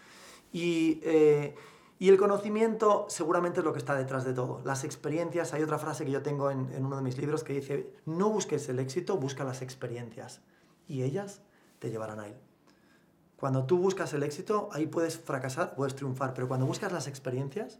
Y... 0.51 0.99
Eh, 1.03 1.55
y 1.99 2.09
el 2.09 2.17
conocimiento 2.17 3.07
seguramente 3.09 3.59
es 3.59 3.65
lo 3.65 3.73
que 3.73 3.79
está 3.79 3.95
detrás 3.95 4.23
de 4.23 4.33
todo. 4.33 4.61
Las 4.63 4.83
experiencias, 4.83 5.53
hay 5.53 5.63
otra 5.63 5.79
frase 5.79 6.05
que 6.05 6.11
yo 6.11 6.21
tengo 6.21 6.51
en, 6.51 6.69
uno 6.83 6.95
de 6.95 7.01
mis 7.01 7.17
libros 7.17 7.43
que 7.43 7.53
dice, 7.53 7.93
no 8.05 8.29
busques 8.29 8.69
el 8.69 8.79
éxito, 8.79 9.17
busca 9.17 9.43
las 9.43 9.61
experiencias. 9.61 10.41
Y 10.87 11.03
ellas 11.03 11.41
te 11.79 11.89
llevarán 11.89 12.19
a 12.19 12.27
él. 12.27 12.35
Cuando 13.35 13.65
tú 13.65 13.77
buscas 13.77 14.13
el 14.13 14.23
éxito, 14.23 14.69
ahí 14.71 14.87
puedes 14.87 15.17
fracasar, 15.17 15.75
puedes 15.75 15.95
triunfar, 15.95 16.33
pero 16.33 16.47
cuando 16.47 16.65
buscas 16.65 16.91
las 16.91 17.07
experiencias, 17.07 17.79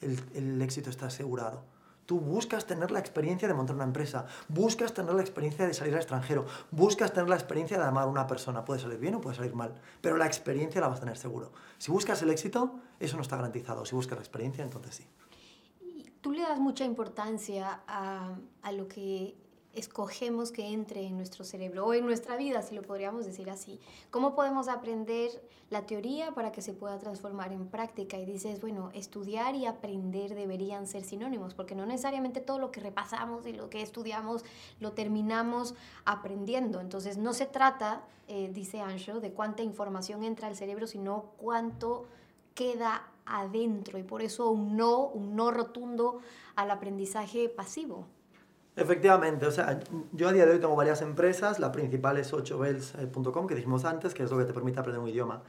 el 0.00 0.62
éxito 0.62 0.90
está 0.90 1.06
asegurado. 1.06 1.64
Tú 2.06 2.20
buscas 2.20 2.66
tener 2.66 2.92
la 2.92 3.00
experiencia 3.00 3.48
de 3.48 3.54
montar 3.54 3.74
una 3.74 3.84
empresa, 3.84 4.26
buscas 4.48 4.94
tener 4.94 5.12
la 5.12 5.22
experiencia 5.22 5.66
de 5.66 5.74
salir 5.74 5.92
al 5.94 6.00
extranjero, 6.00 6.46
buscas 6.70 7.12
tener 7.12 7.28
la 7.28 7.34
experiencia 7.34 7.78
de 7.78 7.84
amar 7.84 8.04
a 8.04 8.06
una 8.06 8.26
persona. 8.26 8.64
Puede 8.64 8.80
salir 8.80 8.98
bien 8.98 9.16
o 9.16 9.20
puede 9.20 9.36
salir 9.36 9.54
mal, 9.54 9.74
pero 10.00 10.16
la 10.16 10.26
experiencia 10.26 10.80
la 10.80 10.88
vas 10.88 10.98
a 10.98 11.00
tener 11.00 11.18
seguro. 11.18 11.52
Si 11.78 11.90
buscas 11.90 12.22
el 12.22 12.30
éxito, 12.30 12.78
eso 13.00 13.16
no 13.16 13.22
está 13.22 13.36
garantizado. 13.36 13.84
Si 13.84 13.94
buscas 13.94 14.16
la 14.18 14.22
experiencia, 14.22 14.62
entonces 14.62 14.94
sí. 14.94 15.06
Tú 16.20 16.32
le 16.32 16.42
das 16.42 16.58
mucha 16.58 16.84
importancia 16.84 17.80
a, 17.86 18.36
a 18.62 18.72
lo 18.72 18.88
que 18.88 19.36
escogemos 19.76 20.50
que 20.50 20.66
entre 20.68 21.02
en 21.02 21.16
nuestro 21.16 21.44
cerebro 21.44 21.86
o 21.86 21.94
en 21.94 22.04
nuestra 22.04 22.36
vida, 22.36 22.62
si 22.62 22.74
lo 22.74 22.82
podríamos 22.82 23.26
decir 23.26 23.50
así. 23.50 23.78
¿Cómo 24.10 24.34
podemos 24.34 24.68
aprender 24.68 25.30
la 25.70 25.86
teoría 25.86 26.32
para 26.32 26.52
que 26.52 26.62
se 26.62 26.72
pueda 26.72 26.98
transformar 26.98 27.52
en 27.52 27.68
práctica? 27.68 28.18
Y 28.18 28.24
dices, 28.24 28.60
bueno, 28.60 28.90
estudiar 28.94 29.54
y 29.54 29.66
aprender 29.66 30.34
deberían 30.34 30.86
ser 30.86 31.04
sinónimos, 31.04 31.54
porque 31.54 31.74
no 31.74 31.86
necesariamente 31.86 32.40
todo 32.40 32.58
lo 32.58 32.72
que 32.72 32.80
repasamos 32.80 33.46
y 33.46 33.52
lo 33.52 33.70
que 33.70 33.82
estudiamos 33.82 34.44
lo 34.80 34.92
terminamos 34.92 35.74
aprendiendo. 36.04 36.80
Entonces, 36.80 37.18
no 37.18 37.34
se 37.34 37.46
trata, 37.46 38.04
eh, 38.28 38.50
dice 38.52 38.80
Ancho, 38.80 39.20
de 39.20 39.32
cuánta 39.32 39.62
información 39.62 40.24
entra 40.24 40.48
al 40.48 40.56
cerebro, 40.56 40.86
sino 40.86 41.32
cuánto 41.36 42.06
queda 42.54 43.08
adentro 43.26 43.98
y 43.98 44.02
por 44.02 44.22
eso 44.22 44.50
un 44.50 44.76
no, 44.76 45.00
un 45.06 45.36
no 45.36 45.50
rotundo 45.50 46.20
al 46.54 46.70
aprendizaje 46.70 47.48
pasivo. 47.48 48.06
Efectivamente, 48.76 49.46
o 49.46 49.50
sea, 49.50 49.80
yo 50.12 50.28
a 50.28 50.32
día 50.32 50.44
de 50.44 50.52
hoy 50.52 50.60
tengo 50.60 50.76
varias 50.76 51.00
empresas, 51.00 51.58
la 51.58 51.72
principal 51.72 52.18
es 52.18 52.32
8bells.com, 52.34 53.46
que 53.46 53.54
dijimos 53.54 53.86
antes, 53.86 54.12
que 54.12 54.22
es 54.22 54.30
lo 54.30 54.36
que 54.36 54.44
te 54.44 54.52
permite 54.52 54.78
aprender 54.78 55.02
un 55.02 55.08
idioma. 55.08 55.42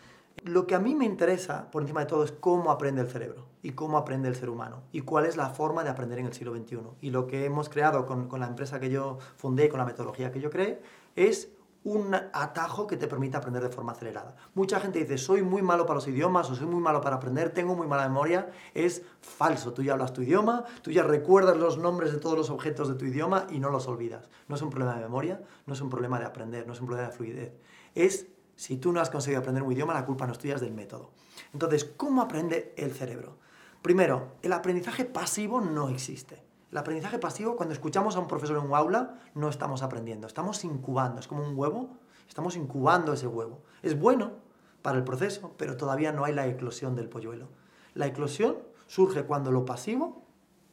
Lo 0.45 0.65
que 0.65 0.75
a 0.75 0.79
mí 0.79 0.95
me 0.95 1.03
interesa, 1.03 1.69
por 1.69 1.81
encima 1.81 2.01
de 2.01 2.05
todo, 2.05 2.23
es 2.23 2.31
cómo 2.31 2.71
aprende 2.71 3.01
el 3.01 3.09
cerebro 3.09 3.45
y 3.61 3.71
cómo 3.71 3.97
aprende 3.97 4.29
el 4.29 4.35
ser 4.35 4.49
humano 4.49 4.83
y 4.93 5.01
cuál 5.01 5.25
es 5.25 5.35
la 5.35 5.49
forma 5.49 5.83
de 5.83 5.89
aprender 5.89 6.19
en 6.19 6.27
el 6.27 6.33
siglo 6.33 6.55
XXI. 6.55 6.79
Y 7.01 7.09
lo 7.09 7.27
que 7.27 7.43
hemos 7.43 7.67
creado 7.67 8.05
con, 8.05 8.29
con 8.29 8.39
la 8.39 8.47
empresa 8.47 8.79
que 8.79 8.89
yo 8.89 9.17
fundé, 9.35 9.67
con 9.67 9.79
la 9.79 9.85
metodología 9.85 10.31
que 10.31 10.39
yo 10.39 10.49
creé, 10.49 10.79
es 11.17 11.49
un 11.87 12.13
atajo 12.13 12.85
que 12.85 12.97
te 12.97 13.07
permite 13.07 13.37
aprender 13.37 13.63
de 13.63 13.69
forma 13.69 13.93
acelerada. 13.93 14.35
Mucha 14.55 14.81
gente 14.81 14.99
dice, 14.99 15.17
soy 15.17 15.41
muy 15.41 15.61
malo 15.61 15.85
para 15.85 15.95
los 15.95 16.07
idiomas 16.09 16.49
o 16.49 16.55
soy 16.55 16.67
muy 16.67 16.81
malo 16.81 16.99
para 16.99 17.15
aprender, 17.15 17.51
tengo 17.51 17.75
muy 17.75 17.87
mala 17.87 18.09
memoria. 18.09 18.51
Es 18.73 19.03
falso, 19.21 19.71
tú 19.71 19.83
ya 19.83 19.93
hablas 19.93 20.11
tu 20.11 20.21
idioma, 20.21 20.65
tú 20.81 20.91
ya 20.91 21.03
recuerdas 21.03 21.55
los 21.55 21.77
nombres 21.77 22.11
de 22.11 22.19
todos 22.19 22.37
los 22.37 22.49
objetos 22.49 22.89
de 22.89 22.95
tu 22.95 23.05
idioma 23.05 23.47
y 23.49 23.59
no 23.59 23.69
los 23.69 23.87
olvidas. 23.87 24.29
No 24.49 24.57
es 24.57 24.61
un 24.61 24.69
problema 24.69 24.95
de 24.95 25.01
memoria, 25.01 25.41
no 25.65 25.73
es 25.73 25.79
un 25.79 25.89
problema 25.89 26.19
de 26.19 26.25
aprender, 26.25 26.67
no 26.67 26.73
es 26.73 26.81
un 26.81 26.87
problema 26.87 27.07
de 27.07 27.15
fluidez. 27.15 27.53
Es, 27.95 28.27
si 28.57 28.75
tú 28.75 28.91
no 28.91 28.99
has 28.99 29.09
conseguido 29.09 29.39
aprender 29.39 29.63
un 29.63 29.71
idioma, 29.71 29.93
la 29.93 30.05
culpa 30.05 30.27
no 30.27 30.33
es 30.33 30.39
tuya, 30.39 30.55
es 30.55 30.61
del 30.61 30.73
método. 30.73 31.11
Entonces, 31.53 31.85
¿cómo 31.85 32.21
aprende 32.21 32.73
el 32.75 32.91
cerebro? 32.91 33.37
Primero, 33.81 34.33
el 34.41 34.51
aprendizaje 34.51 35.05
pasivo 35.05 35.61
no 35.61 35.87
existe. 35.87 36.46
El 36.71 36.77
aprendizaje 36.77 37.17
pasivo, 37.17 37.55
cuando 37.55 37.73
escuchamos 37.73 38.15
a 38.15 38.19
un 38.19 38.27
profesor 38.27 38.57
en 38.57 38.65
un 38.65 38.75
aula, 38.75 39.19
no 39.33 39.47
estamos 39.47 39.83
aprendiendo, 39.83 40.27
estamos 40.27 40.63
incubando, 40.65 41.19
es 41.19 41.27
como 41.27 41.43
un 41.43 41.57
huevo, 41.57 41.89
estamos 42.27 42.57
incubando 42.57 43.13
ese 43.13 43.27
huevo. 43.27 43.61
Es 43.83 43.97
bueno 43.97 44.33
para 44.81 44.97
el 44.97 45.05
proceso, 45.05 45.53
pero 45.57 45.77
todavía 45.77 46.11
no 46.11 46.25
hay 46.25 46.33
la 46.33 46.45
eclosión 46.45 46.95
del 46.95 47.07
polluelo. 47.07 47.47
La 47.93 48.07
eclosión 48.07 48.57
surge 48.87 49.23
cuando 49.23 49.51
lo 49.51 49.65
pasivo 49.65 50.23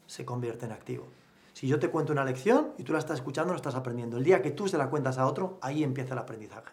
se 0.07 0.25
convierte 0.25 0.67
en 0.67 0.73
activo. 0.73 1.07
Si 1.53 1.69
yo 1.69 1.79
te 1.79 1.89
cuento 1.89 2.13
una 2.13 2.25
lección 2.25 2.73
y 2.77 2.83
tú 2.83 2.93
la 2.93 2.99
estás 2.99 3.19
escuchando, 3.19 3.53
lo 3.53 3.57
estás 3.57 3.77
aprendiendo. 3.77 4.17
El 4.17 4.25
día 4.25 4.43
que 4.43 4.51
tú 4.51 4.67
se 4.67 4.77
la 4.77 4.91
cuentas 4.91 5.19
a 5.19 5.27
otro, 5.27 5.59
ahí 5.63 5.85
empieza 5.85 6.15
el 6.15 6.19
aprendizaje. 6.19 6.73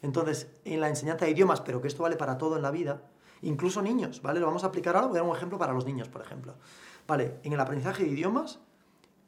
Entonces, 0.00 0.50
en 0.64 0.80
la 0.80 0.88
enseñanza 0.88 1.26
de 1.26 1.32
idiomas, 1.32 1.60
pero 1.60 1.82
que 1.82 1.88
esto 1.88 2.02
vale 2.02 2.16
para 2.16 2.38
todo 2.38 2.56
en 2.56 2.62
la 2.62 2.70
vida, 2.70 3.02
incluso 3.42 3.82
niños, 3.82 4.22
¿vale? 4.22 4.40
Lo 4.40 4.46
vamos 4.46 4.64
a 4.64 4.68
aplicar 4.68 4.96
ahora, 4.96 5.08
voy 5.08 5.18
a 5.18 5.20
dar 5.20 5.30
un 5.30 5.36
ejemplo 5.36 5.58
para 5.58 5.74
los 5.74 5.84
niños, 5.84 6.08
por 6.08 6.22
ejemplo. 6.22 6.54
Vale, 7.06 7.40
en 7.42 7.52
el 7.52 7.60
aprendizaje 7.60 8.04
de 8.04 8.10
idiomas, 8.10 8.60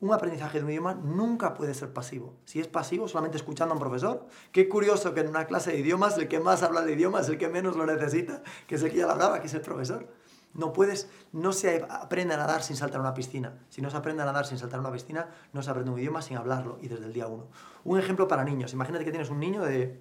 un 0.01 0.13
aprendizaje 0.13 0.59
de 0.59 0.65
un 0.65 0.71
idioma 0.71 0.95
nunca 0.95 1.55
puede 1.55 1.73
ser 1.73 1.93
pasivo. 1.93 2.35
Si 2.45 2.61
es 2.61 2.69
pasivo, 2.69 3.09
solamente 3.09 3.39
escuchando 3.39 3.73
a 3.73 3.77
un 3.77 3.81
profesor, 3.81 4.27
qué 4.53 4.69
curioso 4.69 5.15
que 5.15 5.21
en 5.21 5.29
una 5.29 5.47
clase 5.47 5.73
de 5.73 5.79
idiomas 5.79 6.19
el 6.19 6.29
que 6.29 6.41
más 6.41 6.63
habla 6.63 6.83
de 6.83 6.93
idioma 6.93 7.21
es 7.21 7.29
el 7.29 7.39
que 7.39 7.49
menos 7.49 7.77
lo 7.77 7.87
necesita, 7.87 8.43
que 8.67 8.75
es 8.75 8.83
el 8.83 8.91
que 8.91 8.99
ya 8.99 9.07
lo 9.07 9.13
hablaba, 9.13 9.41
que 9.41 9.47
es 9.47 9.55
el 9.55 9.63
profesor. 9.63 10.07
No 10.53 10.73
puedes, 10.73 11.09
no 11.33 11.53
se 11.53 11.85
aprende 11.89 12.35
a 12.35 12.37
nadar 12.37 12.63
sin 12.63 12.77
saltar 12.77 13.01
una 13.01 13.15
piscina. 13.15 13.59
Si 13.71 13.81
no 13.81 13.91
se 13.91 13.97
aprende 13.97 14.23
a 14.23 14.27
nadar 14.27 14.47
sin 14.47 14.59
saltar 14.59 14.79
una 14.79 14.93
piscina, 14.93 15.29
no 15.53 15.63
se 15.63 15.71
aprende 15.71 15.91
un 15.91 15.99
idioma 15.99 16.23
sin 16.23 16.37
hablarlo 16.37 16.79
y 16.81 16.89
desde 16.89 17.07
el 17.07 17.13
día 17.13 17.27
uno. 17.27 17.49
Un 17.83 17.99
ejemplo 17.99 18.29
para 18.29 18.45
niños. 18.45 18.73
Imagínate 18.73 19.05
que 19.05 19.11
tienes 19.11 19.31
un 19.31 19.41
niño 19.41 19.63
de, 19.63 20.01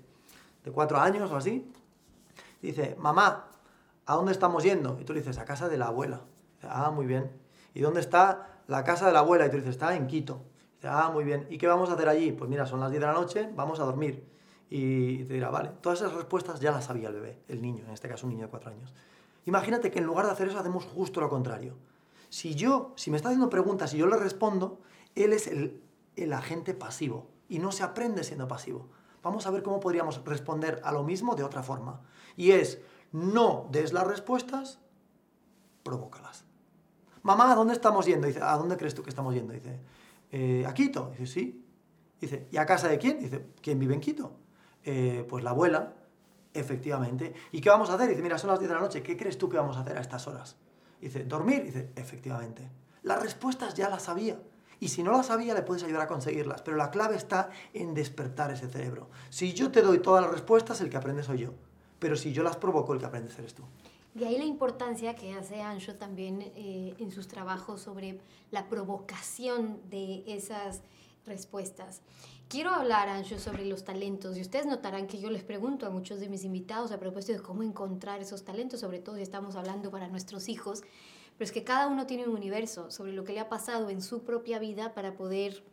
de 0.63 0.71
cuatro 0.71 0.99
años 0.99 1.31
o 1.31 1.37
así. 1.37 1.71
dice, 2.61 2.95
mamá, 2.99 3.47
¿a 4.05 4.15
dónde 4.15 4.31
estamos 4.31 4.63
yendo? 4.63 4.97
Y 4.99 5.05
tú 5.05 5.13
le 5.13 5.21
dices, 5.21 5.37
a 5.37 5.45
casa 5.45 5.69
de 5.69 5.77
la 5.77 5.87
abuela. 5.87 6.21
ah, 6.61 6.91
muy 6.91 7.05
bien. 7.05 7.42
¿Y 7.73 7.81
dónde 7.81 7.99
está 7.99 8.61
la 8.67 8.83
casa 8.83 9.07
de 9.07 9.13
la 9.13 9.19
abuela? 9.19 9.45
Y 9.45 9.49
tú 9.49 9.57
dices, 9.57 9.71
está 9.71 9.95
en 9.95 10.07
Quito. 10.07 10.41
Ah, 10.83 11.11
muy 11.13 11.23
bien. 11.23 11.47
¿Y 11.49 11.57
qué 11.57 11.67
vamos 11.67 11.89
a 11.89 11.93
hacer 11.93 12.09
allí? 12.09 12.31
Pues 12.31 12.49
mira, 12.49 12.65
son 12.65 12.79
las 12.79 12.91
10 12.91 13.01
de 13.01 13.07
la 13.07 13.13
noche, 13.13 13.49
vamos 13.55 13.79
a 13.79 13.83
dormir. 13.83 14.27
Y 14.69 15.23
te 15.25 15.33
dirá, 15.33 15.49
vale. 15.49 15.71
Todas 15.81 16.01
esas 16.01 16.13
respuestas 16.13 16.59
ya 16.59 16.71
las 16.71 16.85
sabía 16.85 17.09
el 17.09 17.15
bebé, 17.15 17.39
el 17.47 17.61
niño, 17.61 17.85
en 17.85 17.91
este 17.91 18.09
caso 18.09 18.25
un 18.25 18.33
niño 18.33 18.45
de 18.45 18.49
4 18.49 18.71
años. 18.71 18.93
Imagínate 19.45 19.91
que 19.91 19.99
en 19.99 20.05
lugar 20.05 20.25
de 20.25 20.31
hacer 20.31 20.47
eso 20.47 20.59
hacemos 20.59 20.85
justo 20.85 21.21
lo 21.21 21.29
contrario. 21.29 21.75
Si 22.29 22.55
yo, 22.55 22.93
si 22.95 23.11
me 23.11 23.17
está 23.17 23.29
haciendo 23.29 23.49
preguntas 23.49 23.93
y 23.93 23.97
yo 23.97 24.07
le 24.07 24.17
respondo, 24.17 24.79
él 25.15 25.33
es 25.33 25.47
el, 25.47 25.81
el 26.15 26.33
agente 26.33 26.73
pasivo 26.73 27.27
y 27.47 27.59
no 27.59 27.71
se 27.71 27.83
aprende 27.83 28.23
siendo 28.23 28.47
pasivo. 28.47 28.89
Vamos 29.21 29.45
a 29.45 29.51
ver 29.51 29.63
cómo 29.63 29.79
podríamos 29.79 30.23
responder 30.25 30.81
a 30.83 30.91
lo 30.91 31.03
mismo 31.03 31.35
de 31.35 31.43
otra 31.43 31.63
forma. 31.63 32.01
Y 32.35 32.51
es, 32.51 32.81
no 33.11 33.67
des 33.71 33.93
las 33.93 34.07
respuestas, 34.07 34.79
provócalas. 35.83 36.45
Mamá, 37.23 37.53
¿a 37.53 37.55
dónde 37.55 37.73
estamos 37.73 38.05
yendo? 38.05 38.27
Dice, 38.27 38.41
¿a 38.41 38.55
dónde 38.57 38.75
crees 38.77 38.93
tú 38.93 39.01
que 39.01 39.09
estamos 39.09 39.33
yendo? 39.33 39.53
Dice, 39.53 39.79
eh, 40.31 40.65
¿a 40.67 40.73
Quito? 40.73 41.09
Dice, 41.11 41.25
sí. 41.25 41.65
Dice, 42.19 42.47
¿y 42.51 42.57
a 42.57 42.65
casa 42.65 42.89
de 42.89 42.97
quién? 42.97 43.19
Dice, 43.19 43.45
¿quién 43.61 43.79
vive 43.79 43.93
en 43.93 44.01
Quito? 44.01 44.33
Eh, 44.83 45.25
pues 45.29 45.43
la 45.43 45.51
abuela, 45.51 45.93
efectivamente. 46.53 47.33
¿Y 47.53 47.61
qué 47.61 47.69
vamos 47.69 47.89
a 47.89 47.95
hacer? 47.95 48.09
Dice, 48.09 48.21
mira, 48.21 48.37
son 48.37 48.49
las 48.49 48.59
10 48.59 48.69
de 48.69 48.75
la 48.75 48.81
noche, 48.81 49.01
¿qué 49.01 49.15
crees 49.15 49.37
tú 49.37 49.47
que 49.47 49.57
vamos 49.57 49.77
a 49.77 49.81
hacer 49.81 49.97
a 49.97 50.01
estas 50.01 50.27
horas? 50.27 50.57
Dice, 50.99 51.23
¿dormir? 51.23 51.63
Dice, 51.63 51.91
efectivamente. 51.95 52.69
Las 53.03 53.21
respuestas 53.21 53.73
ya 53.73 53.89
las 53.89 54.03
sabía. 54.03 54.41
Y 54.81 54.89
si 54.89 55.01
no 55.01 55.13
las 55.13 55.27
sabía, 55.27 55.53
le 55.53 55.61
puedes 55.61 55.83
ayudar 55.83 56.01
a 56.01 56.07
conseguirlas. 56.07 56.61
Pero 56.61 56.75
la 56.75 56.91
clave 56.91 57.15
está 57.15 57.49
en 57.73 57.93
despertar 57.93 58.51
ese 58.51 58.67
cerebro. 58.67 59.09
Si 59.29 59.53
yo 59.53 59.71
te 59.71 59.81
doy 59.81 59.99
todas 59.99 60.21
las 60.21 60.31
respuestas, 60.31 60.81
el 60.81 60.89
que 60.89 60.97
aprende 60.97 61.23
soy 61.23 61.39
yo. 61.39 61.53
Pero 61.99 62.17
si 62.17 62.33
yo 62.33 62.43
las 62.43 62.57
provoco, 62.57 62.93
el 62.93 62.99
que 62.99 63.05
aprende 63.05 63.31
eres 63.37 63.53
tú. 63.53 63.63
De 64.13 64.27
ahí 64.27 64.37
la 64.37 64.45
importancia 64.45 65.15
que 65.15 65.33
hace 65.33 65.61
Ancho 65.61 65.95
también 65.95 66.41
eh, 66.55 66.93
en 66.99 67.11
sus 67.11 67.27
trabajos 67.27 67.81
sobre 67.81 68.19
la 68.51 68.69
provocación 68.69 69.79
de 69.89 70.23
esas 70.27 70.81
respuestas. 71.25 72.01
Quiero 72.47 72.69
hablar, 72.69 73.09
Ancho, 73.09 73.39
sobre 73.39 73.65
los 73.65 73.83
talentos 73.83 74.37
y 74.37 74.41
ustedes 74.41 74.67
notarán 74.67 75.07
que 75.07 75.19
yo 75.19 75.31
les 75.31 75.43
pregunto 75.43 75.87
a 75.87 75.89
muchos 75.89 76.19
de 76.19 76.29
mis 76.29 76.43
invitados 76.43 76.91
a 76.91 76.99
propósito 76.99 77.33
de 77.33 77.41
cómo 77.41 77.63
encontrar 77.63 78.21
esos 78.21 78.43
talentos, 78.43 78.81
sobre 78.81 78.99
todo 78.99 79.15
si 79.15 79.23
estamos 79.23 79.55
hablando 79.55 79.89
para 79.89 80.07
nuestros 80.07 80.47
hijos, 80.47 80.83
pero 81.35 81.45
es 81.45 81.51
que 81.51 81.63
cada 81.63 81.87
uno 81.87 82.05
tiene 82.05 82.27
un 82.27 82.35
universo 82.35 82.91
sobre 82.91 83.13
lo 83.13 83.23
que 83.23 83.33
le 83.33 83.39
ha 83.39 83.49
pasado 83.49 83.89
en 83.89 84.03
su 84.03 84.23
propia 84.23 84.59
vida 84.59 84.93
para 84.93 85.15
poder 85.15 85.63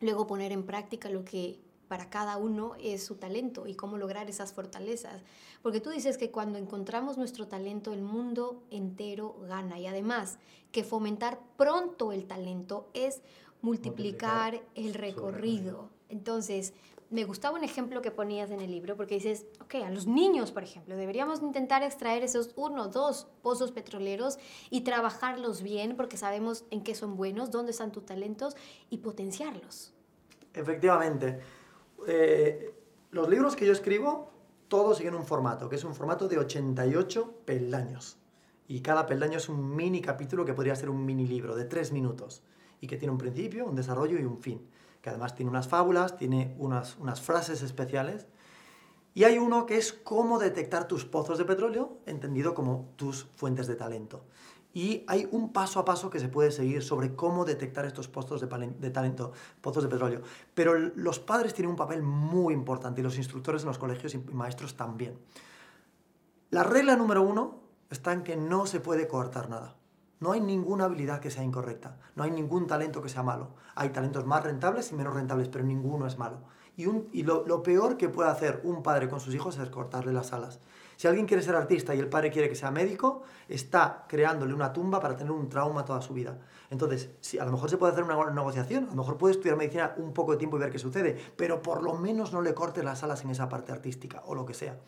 luego 0.00 0.28
poner 0.28 0.52
en 0.52 0.64
práctica 0.64 1.10
lo 1.10 1.24
que 1.24 1.58
para 1.90 2.08
cada 2.08 2.36
uno 2.36 2.76
es 2.78 3.02
su 3.04 3.16
talento 3.16 3.66
y 3.66 3.74
cómo 3.74 3.98
lograr 3.98 4.30
esas 4.30 4.52
fortalezas. 4.52 5.24
Porque 5.60 5.80
tú 5.80 5.90
dices 5.90 6.18
que 6.18 6.30
cuando 6.30 6.56
encontramos 6.56 7.18
nuestro 7.18 7.48
talento, 7.48 7.92
el 7.92 8.00
mundo 8.00 8.62
entero 8.70 9.34
gana. 9.48 9.76
Y 9.76 9.88
además, 9.88 10.38
que 10.70 10.84
fomentar 10.84 11.40
pronto 11.56 12.12
el 12.12 12.28
talento 12.28 12.88
es 12.94 13.22
multiplicar, 13.60 14.62
el 14.76 14.94
recorrido. 14.94 15.88
Entonces, 16.08 16.74
me 17.10 17.24
gustaba 17.24 17.58
un 17.58 17.64
ejemplo 17.64 18.02
que 18.02 18.12
ponías 18.12 18.52
en 18.52 18.60
el 18.60 18.70
libro 18.70 18.96
porque 18.96 19.16
dices, 19.16 19.46
ok, 19.60 19.74
a 19.84 19.90
los 19.90 20.06
niños, 20.06 20.52
por 20.52 20.62
ejemplo, 20.62 20.94
deberíamos 20.94 21.42
intentar 21.42 21.82
extraer 21.82 22.22
esos 22.22 22.52
uno, 22.54 22.86
dos 22.86 23.26
pozos 23.42 23.72
petroleros 23.72 24.38
y 24.70 24.82
trabajarlos 24.82 25.60
bien 25.60 25.96
porque 25.96 26.16
sabemos 26.16 26.64
en 26.70 26.84
qué 26.84 26.94
son 26.94 27.16
buenos, 27.16 27.50
dónde 27.50 27.72
están 27.72 27.90
tus 27.90 28.06
talentos 28.06 28.54
y 28.90 28.98
potenciarlos. 28.98 29.92
Efectivamente. 30.54 31.40
Eh, 32.06 32.74
los 33.10 33.28
libros 33.28 33.56
que 33.56 33.66
yo 33.66 33.72
escribo, 33.72 34.30
todos 34.68 34.98
siguen 34.98 35.14
un 35.14 35.24
formato, 35.24 35.68
que 35.68 35.76
es 35.76 35.84
un 35.84 35.94
formato 35.94 36.28
de 36.28 36.38
88 36.38 37.42
peldaños. 37.44 38.18
Y 38.68 38.82
cada 38.82 39.06
peldaño 39.06 39.38
es 39.38 39.48
un 39.48 39.74
mini 39.74 40.00
capítulo 40.00 40.44
que 40.44 40.54
podría 40.54 40.76
ser 40.76 40.90
un 40.90 41.04
mini 41.04 41.26
libro 41.26 41.56
de 41.56 41.64
tres 41.64 41.90
minutos 41.90 42.44
y 42.80 42.86
que 42.86 42.96
tiene 42.96 43.10
un 43.10 43.18
principio, 43.18 43.66
un 43.66 43.74
desarrollo 43.74 44.18
y 44.18 44.24
un 44.24 44.38
fin. 44.38 44.64
Que 45.02 45.10
además 45.10 45.34
tiene 45.34 45.50
unas 45.50 45.66
fábulas, 45.66 46.16
tiene 46.16 46.54
unas, 46.58 46.96
unas 46.98 47.20
frases 47.20 47.62
especiales. 47.62 48.26
Y 49.12 49.24
hay 49.24 49.38
uno 49.38 49.66
que 49.66 49.76
es 49.76 49.92
cómo 49.92 50.38
detectar 50.38 50.86
tus 50.86 51.04
pozos 51.04 51.36
de 51.36 51.44
petróleo, 51.44 51.98
entendido 52.06 52.54
como 52.54 52.92
tus 52.94 53.24
fuentes 53.34 53.66
de 53.66 53.74
talento. 53.74 54.22
Y 54.72 55.04
hay 55.08 55.28
un 55.32 55.52
paso 55.52 55.80
a 55.80 55.84
paso 55.84 56.10
que 56.10 56.20
se 56.20 56.28
puede 56.28 56.52
seguir 56.52 56.82
sobre 56.82 57.16
cómo 57.16 57.44
detectar 57.44 57.84
estos 57.84 58.06
pozos 58.06 58.40
de, 58.40 58.90
talento, 58.90 59.32
pozos 59.60 59.82
de 59.82 59.88
petróleo. 59.88 60.22
Pero 60.54 60.78
los 60.78 61.18
padres 61.18 61.54
tienen 61.54 61.70
un 61.70 61.76
papel 61.76 62.02
muy 62.02 62.54
importante 62.54 63.00
y 63.00 63.04
los 63.04 63.18
instructores 63.18 63.62
en 63.62 63.68
los 63.68 63.78
colegios 63.78 64.14
y 64.14 64.18
maestros 64.18 64.76
también. 64.76 65.18
La 66.50 66.62
regla 66.62 66.94
número 66.96 67.22
uno 67.22 67.60
está 67.90 68.12
en 68.12 68.22
que 68.22 68.36
no 68.36 68.66
se 68.66 68.80
puede 68.80 69.08
cortar 69.08 69.50
nada. 69.50 69.76
No 70.20 70.32
hay 70.32 70.40
ninguna 70.40 70.84
habilidad 70.84 71.20
que 71.20 71.30
sea 71.30 71.42
incorrecta, 71.42 71.96
no 72.14 72.24
hay 72.24 72.30
ningún 72.30 72.66
talento 72.66 73.00
que 73.00 73.08
sea 73.08 73.22
malo. 73.22 73.54
Hay 73.74 73.88
talentos 73.88 74.26
más 74.26 74.44
rentables 74.44 74.92
y 74.92 74.94
menos 74.94 75.14
rentables, 75.14 75.48
pero 75.48 75.64
ninguno 75.64 76.06
es 76.06 76.18
malo. 76.18 76.42
Y 76.76 77.22
lo, 77.22 77.46
lo, 77.46 77.62
peor 77.62 77.96
que 77.96 78.08
puede 78.08 78.30
hacer 78.30 78.60
un 78.64 78.82
padre 78.82 79.08
con 79.08 79.20
sus 79.20 79.34
hijos 79.34 79.58
es 79.58 79.68
cortarle 79.70 80.12
las 80.12 80.32
alas. 80.32 80.60
Si 81.00 81.08
alguien 81.08 81.24
quiere 81.24 81.42
ser 81.42 81.54
artista 81.56 81.94
y 81.94 81.98
el 81.98 82.08
padre 82.08 82.30
quiere 82.30 82.50
que 82.50 82.54
sea 82.54 82.70
médico, 82.70 83.22
está 83.48 84.04
creándole 84.06 84.52
una 84.52 84.70
tumba 84.70 85.00
para 85.00 85.16
tener 85.16 85.32
un 85.32 85.48
trauma 85.48 85.82
toda 85.82 86.02
su 86.02 86.12
vida. 86.12 86.36
Entonces, 86.68 87.08
a 87.40 87.46
lo 87.46 87.52
mejor 87.52 87.70
se 87.70 87.78
puede 87.78 87.94
hacer 87.94 88.04
una 88.04 88.30
negociación, 88.30 88.84
a 88.84 88.88
lo 88.88 88.96
mejor 88.96 89.16
puede 89.16 89.32
estudiar 89.32 89.56
medicina 89.56 89.94
un 89.96 90.12
poco 90.12 90.32
de 90.32 90.36
tiempo 90.36 90.58
y 90.58 90.60
ver 90.60 90.70
qué 90.70 90.78
sucede, 90.78 91.16
pero 91.38 91.62
por 91.62 91.82
lo 91.82 91.94
menos 91.94 92.34
no 92.34 92.42
le 92.42 92.52
cortes 92.52 92.84
las 92.84 93.02
alas 93.02 93.24
en 93.24 93.30
esa 93.30 93.48
parte 93.48 93.72
artística 93.72 94.22
o 94.26 94.34
lo 94.34 94.44
que 94.44 94.52
sea. 94.52 94.78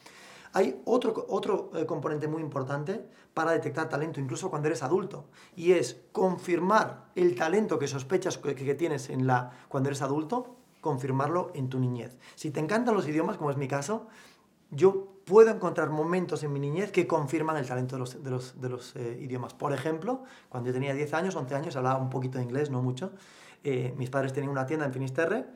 Hay 0.52 0.82
otro, 0.84 1.24
otro 1.30 1.70
eh, 1.74 1.86
componente 1.86 2.28
muy 2.28 2.42
importante 2.42 3.02
para 3.32 3.52
detectar 3.52 3.88
talento, 3.88 4.20
incluso 4.20 4.50
cuando 4.50 4.68
eres 4.68 4.82
adulto, 4.82 5.30
y 5.56 5.72
es 5.72 6.02
confirmar 6.12 7.06
el 7.14 7.34
talento 7.34 7.78
que 7.78 7.88
sospechas 7.88 8.36
que, 8.36 8.54
que 8.54 8.74
tienes 8.74 9.08
en 9.08 9.26
la, 9.26 9.52
cuando 9.66 9.88
eres 9.88 10.02
adulto, 10.02 10.56
confirmarlo 10.82 11.52
en 11.54 11.70
tu 11.70 11.78
niñez. 11.78 12.18
Si 12.34 12.50
te 12.50 12.60
encantan 12.60 12.94
los 12.94 13.08
idiomas, 13.08 13.38
como 13.38 13.50
es 13.50 13.56
mi 13.56 13.68
caso, 13.68 14.08
yo 14.72 15.12
puedo 15.24 15.50
encontrar 15.50 15.90
momentos 15.90 16.42
en 16.42 16.52
mi 16.52 16.58
niñez 16.58 16.90
que 16.90 17.06
confirman 17.06 17.56
el 17.56 17.66
talento 17.66 17.96
de 17.96 18.00
los, 18.00 18.22
de 18.22 18.30
los, 18.30 18.60
de 18.60 18.68
los 18.68 18.96
eh, 18.96 19.18
idiomas. 19.20 19.54
Por 19.54 19.72
ejemplo, 19.72 20.24
cuando 20.48 20.68
yo 20.68 20.74
tenía 20.74 20.94
10 20.94 21.14
años, 21.14 21.36
11 21.36 21.54
años, 21.54 21.76
hablaba 21.76 21.98
un 21.98 22.10
poquito 22.10 22.38
de 22.38 22.44
inglés, 22.44 22.70
no 22.70 22.82
mucho. 22.82 23.12
Eh, 23.62 23.94
mis 23.96 24.10
padres 24.10 24.32
tenían 24.32 24.50
una 24.50 24.66
tienda 24.66 24.86
en 24.86 24.92
Finisterre 24.92 25.46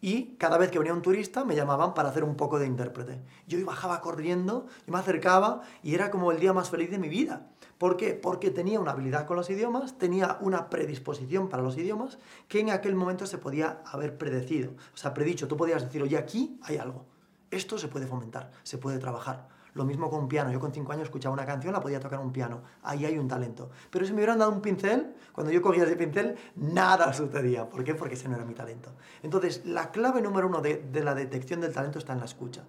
y 0.00 0.36
cada 0.36 0.56
vez 0.56 0.70
que 0.70 0.78
venía 0.78 0.94
un 0.94 1.02
turista 1.02 1.44
me 1.44 1.54
llamaban 1.54 1.94
para 1.94 2.10
hacer 2.10 2.24
un 2.24 2.36
poco 2.36 2.58
de 2.58 2.66
intérprete. 2.66 3.22
Yo 3.46 3.62
bajaba 3.64 4.00
corriendo, 4.00 4.66
yo 4.86 4.92
me 4.92 4.98
acercaba 4.98 5.62
y 5.82 5.94
era 5.94 6.10
como 6.10 6.30
el 6.30 6.40
día 6.40 6.52
más 6.52 6.70
feliz 6.70 6.90
de 6.90 6.98
mi 6.98 7.08
vida. 7.08 7.50
¿Por 7.78 7.96
qué? 7.96 8.14
Porque 8.14 8.50
tenía 8.50 8.80
una 8.80 8.92
habilidad 8.92 9.26
con 9.26 9.36
los 9.36 9.50
idiomas, 9.50 9.98
tenía 9.98 10.38
una 10.40 10.70
predisposición 10.70 11.48
para 11.48 11.62
los 11.62 11.76
idiomas 11.76 12.18
que 12.48 12.60
en 12.60 12.70
aquel 12.70 12.94
momento 12.94 13.26
se 13.26 13.38
podía 13.38 13.82
haber 13.86 14.16
predecido. 14.16 14.72
O 14.94 14.96
sea, 14.96 15.12
predicho, 15.12 15.48
tú 15.48 15.56
podías 15.56 15.82
decir, 15.82 16.02
oye, 16.02 16.16
aquí 16.16 16.58
hay 16.62 16.76
algo. 16.76 17.06
Esto 17.54 17.78
se 17.78 17.88
puede 17.88 18.06
fomentar, 18.06 18.50
se 18.62 18.78
puede 18.78 18.98
trabajar. 18.98 19.48
Lo 19.74 19.84
mismo 19.84 20.08
con 20.08 20.20
un 20.20 20.28
piano. 20.28 20.52
Yo 20.52 20.60
con 20.60 20.72
cinco 20.72 20.92
años 20.92 21.04
escuchaba 21.04 21.32
una 21.32 21.44
canción, 21.44 21.72
la 21.72 21.80
podía 21.80 21.98
tocar 22.00 22.20
un 22.20 22.32
piano. 22.32 22.62
Ahí 22.82 23.04
hay 23.04 23.18
un 23.18 23.26
talento. 23.28 23.70
Pero 23.90 24.06
si 24.06 24.12
me 24.12 24.18
hubieran 24.18 24.38
dado 24.38 24.52
un 24.52 24.60
pincel, 24.60 25.14
cuando 25.32 25.52
yo 25.52 25.62
cogía 25.62 25.84
ese 25.84 25.96
pincel, 25.96 26.36
nada 26.56 27.12
sucedía. 27.12 27.68
¿Por 27.68 27.82
qué? 27.82 27.94
Porque 27.94 28.14
ese 28.14 28.28
no 28.28 28.36
era 28.36 28.44
mi 28.44 28.54
talento. 28.54 28.90
Entonces, 29.22 29.64
la 29.64 29.90
clave 29.90 30.22
número 30.22 30.46
uno 30.46 30.60
de, 30.60 30.76
de 30.92 31.02
la 31.02 31.14
detección 31.14 31.60
del 31.60 31.72
talento 31.72 31.98
está 31.98 32.12
en 32.12 32.20
la 32.20 32.26
escucha. 32.26 32.64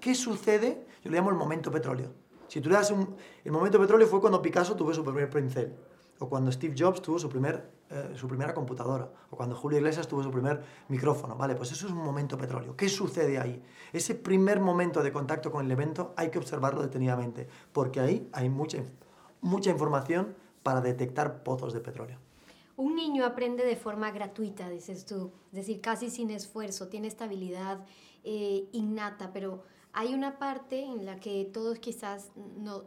¿Qué 0.00 0.14
sucede? 0.14 0.86
Yo 1.02 1.10
le 1.10 1.16
llamo 1.16 1.30
el 1.30 1.36
momento 1.36 1.70
petróleo. 1.70 2.12
Si 2.48 2.60
tú 2.60 2.68
le 2.70 2.76
das 2.76 2.90
un... 2.90 3.16
El 3.44 3.52
momento 3.52 3.78
petróleo 3.78 4.06
fue 4.06 4.20
cuando 4.20 4.42
Picasso 4.42 4.74
tuvo 4.74 4.92
su 4.94 5.04
primer 5.04 5.30
pincel 5.30 5.74
o 6.18 6.28
cuando 6.28 6.50
Steve 6.50 6.74
Jobs 6.76 7.00
tuvo 7.02 7.18
su, 7.18 7.28
primer, 7.28 7.70
eh, 7.90 8.12
su 8.16 8.28
primera 8.28 8.52
computadora, 8.52 9.10
o 9.30 9.36
cuando 9.36 9.56
Julio 9.56 9.78
Iglesias 9.78 10.06
tuvo 10.06 10.22
su 10.22 10.30
primer 10.30 10.62
micrófono, 10.88 11.36
¿vale? 11.36 11.54
Pues 11.54 11.72
eso 11.72 11.86
es 11.86 11.92
un 11.92 12.04
momento 12.04 12.36
petróleo. 12.36 12.76
¿Qué 12.76 12.88
sucede 12.88 13.38
ahí? 13.38 13.62
Ese 13.92 14.14
primer 14.14 14.60
momento 14.60 15.02
de 15.02 15.10
contacto 15.10 15.50
con 15.50 15.64
el 15.64 15.70
evento 15.70 16.12
hay 16.16 16.30
que 16.30 16.38
observarlo 16.38 16.82
detenidamente, 16.82 17.48
porque 17.72 18.00
ahí 18.00 18.28
hay 18.32 18.50
mucha, 18.50 18.78
mucha 19.40 19.70
información 19.70 20.36
para 20.62 20.80
detectar 20.80 21.42
pozos 21.42 21.72
de 21.72 21.80
petróleo. 21.80 22.18
Un 22.76 22.94
niño 22.94 23.24
aprende 23.24 23.64
de 23.64 23.74
forma 23.74 24.10
gratuita, 24.10 24.68
dices 24.68 25.06
tú, 25.06 25.32
es 25.50 25.56
decir, 25.56 25.80
casi 25.80 26.10
sin 26.10 26.30
esfuerzo, 26.30 26.88
tiene 26.88 27.08
estabilidad 27.08 27.84
eh, 28.22 28.68
innata, 28.72 29.32
pero 29.32 29.62
hay 29.92 30.14
una 30.14 30.38
parte 30.38 30.84
en 30.84 31.06
la 31.06 31.16
que 31.16 31.44
todos 31.52 31.78
quizás 31.78 32.30
no, 32.36 32.84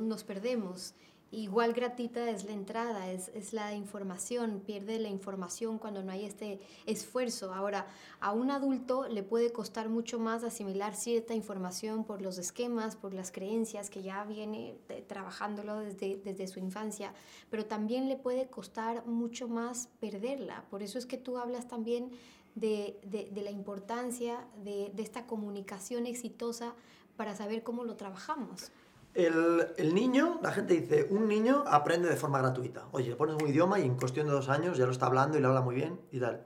nos 0.00 0.24
perdemos 0.24 0.94
igual 1.30 1.72
gratuita 1.72 2.30
es 2.30 2.44
la 2.44 2.52
entrada, 2.52 3.10
es, 3.10 3.30
es, 3.34 3.52
la 3.52 3.74
información, 3.74 4.62
pierde 4.64 4.98
la 4.98 5.08
información 5.08 5.78
cuando 5.78 6.02
no 6.02 6.12
hay 6.12 6.24
este 6.24 6.60
esfuerzo. 6.86 7.52
Ahora, 7.52 7.86
a 8.20 8.32
un 8.32 8.50
adulto 8.50 9.08
le 9.08 9.22
puede 9.22 9.52
costar 9.52 9.88
mucho 9.88 10.18
más 10.18 10.44
asimilar 10.44 10.94
cierta 10.94 11.34
información 11.34 12.04
por 12.04 12.22
los 12.22 12.38
esquemas, 12.38 12.96
por 12.96 13.14
las 13.14 13.32
creencias 13.32 13.90
que 13.90 14.02
ya 14.02 14.24
viene 14.24 14.76
eh, 14.88 15.04
trabajándolo 15.06 15.80
desde, 15.80 16.16
desde 16.24 16.46
su 16.46 16.60
infancia, 16.60 17.12
pero 17.50 17.66
también 17.66 18.08
le 18.08 18.16
puede 18.16 18.46
costar 18.46 19.06
mucho 19.06 19.48
más 19.48 19.88
perderla. 20.00 20.64
Por 20.70 20.82
eso 20.82 20.98
es 20.98 21.06
que 21.06 21.18
tú 21.18 21.38
hablas 21.38 21.68
también 21.68 22.10
de, 22.54 23.00
de, 23.04 23.30
de 23.30 23.42
la 23.42 23.50
importancia 23.50 24.46
de, 24.62 24.92
de 24.94 25.02
esta 25.02 25.26
comunicación 25.26 26.06
exitosa 26.06 26.74
para 27.16 27.34
saber 27.34 27.62
cómo 27.62 27.84
lo 27.84 27.96
trabajamos. 27.96 28.70
El, 29.14 29.94
niño, 29.94 30.40
la 30.42 30.50
gente 30.50 30.74
dice, 30.74 31.06
un 31.08 31.28
niño 31.28 31.62
aprende 31.68 32.08
de 32.08 32.16
forma 32.16 32.40
gratuita. 32.40 32.88
Oye, 32.90 33.10
le 33.10 33.16
pones 33.16 33.36
un 33.40 33.48
idioma 33.48 33.78
y 33.78 33.84
en 33.84 33.96
cuestión 33.96 34.26
de 34.26 34.32
dos 34.32 34.48
años 34.48 34.76
ya 34.76 34.86
lo 34.86 34.92
está 34.92 35.06
hablando 35.06 35.38
y 35.38 35.40
lo 35.40 35.48
habla 35.48 35.60
muy 35.60 35.76
bien 35.76 36.00
y 36.10 36.18
tal. 36.18 36.42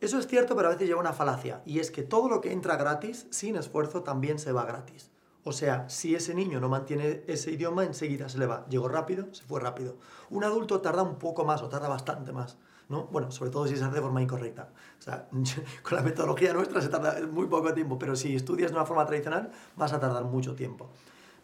Eso 0.00 0.18
es 0.18 0.26
cierto, 0.26 0.56
pero 0.56 0.68
a 0.68 0.72
veces 0.72 0.88
lleva 0.88 1.00
una 1.00 1.12
falacia. 1.12 1.62
Y 1.64 1.78
es 1.78 1.92
que 1.92 2.02
todo 2.02 2.28
lo 2.28 2.40
que 2.40 2.52
entra 2.52 2.76
gratis, 2.76 3.28
sin 3.30 3.54
esfuerzo, 3.54 4.02
también 4.02 4.40
se 4.40 4.50
va 4.50 4.64
gratis. 4.64 5.10
O 5.44 5.52
sea, 5.52 5.88
si 5.88 6.14
ese 6.14 6.34
niño 6.34 6.60
no 6.60 6.68
mantiene 6.68 7.22
ese 7.28 7.52
idioma, 7.52 7.84
enseguida 7.84 8.28
se 8.28 8.38
le 8.38 8.46
va. 8.46 8.66
Llegó 8.68 8.88
rápido, 8.88 9.32
se 9.32 9.44
fue 9.44 9.60
rápido. 9.60 9.96
Un 10.30 10.42
adulto 10.42 10.80
tarda 10.80 11.02
un 11.02 11.16
poco 11.16 11.44
más 11.44 11.62
o 11.62 11.68
tarda 11.68 11.88
bastante 11.88 12.32
más. 12.32 12.58
¿no? 12.88 13.04
Bueno, 13.06 13.30
sobre 13.30 13.50
todo 13.50 13.66
si 13.66 13.76
se 13.76 13.84
hace 13.84 13.94
de 13.94 14.00
forma 14.00 14.20
incorrecta. 14.22 14.70
O 14.98 15.02
sea, 15.02 15.28
con 15.82 15.96
la 15.96 16.02
metodología 16.02 16.52
nuestra 16.52 16.80
se 16.80 16.88
tarda 16.88 17.24
muy 17.26 17.46
poco 17.46 17.72
tiempo, 17.74 17.98
pero 17.98 18.16
si 18.16 18.34
estudias 18.34 18.72
de 18.72 18.76
una 18.76 18.86
forma 18.86 19.06
tradicional, 19.06 19.50
vas 19.76 19.92
a 19.92 20.00
tardar 20.00 20.24
mucho 20.24 20.54
tiempo. 20.54 20.90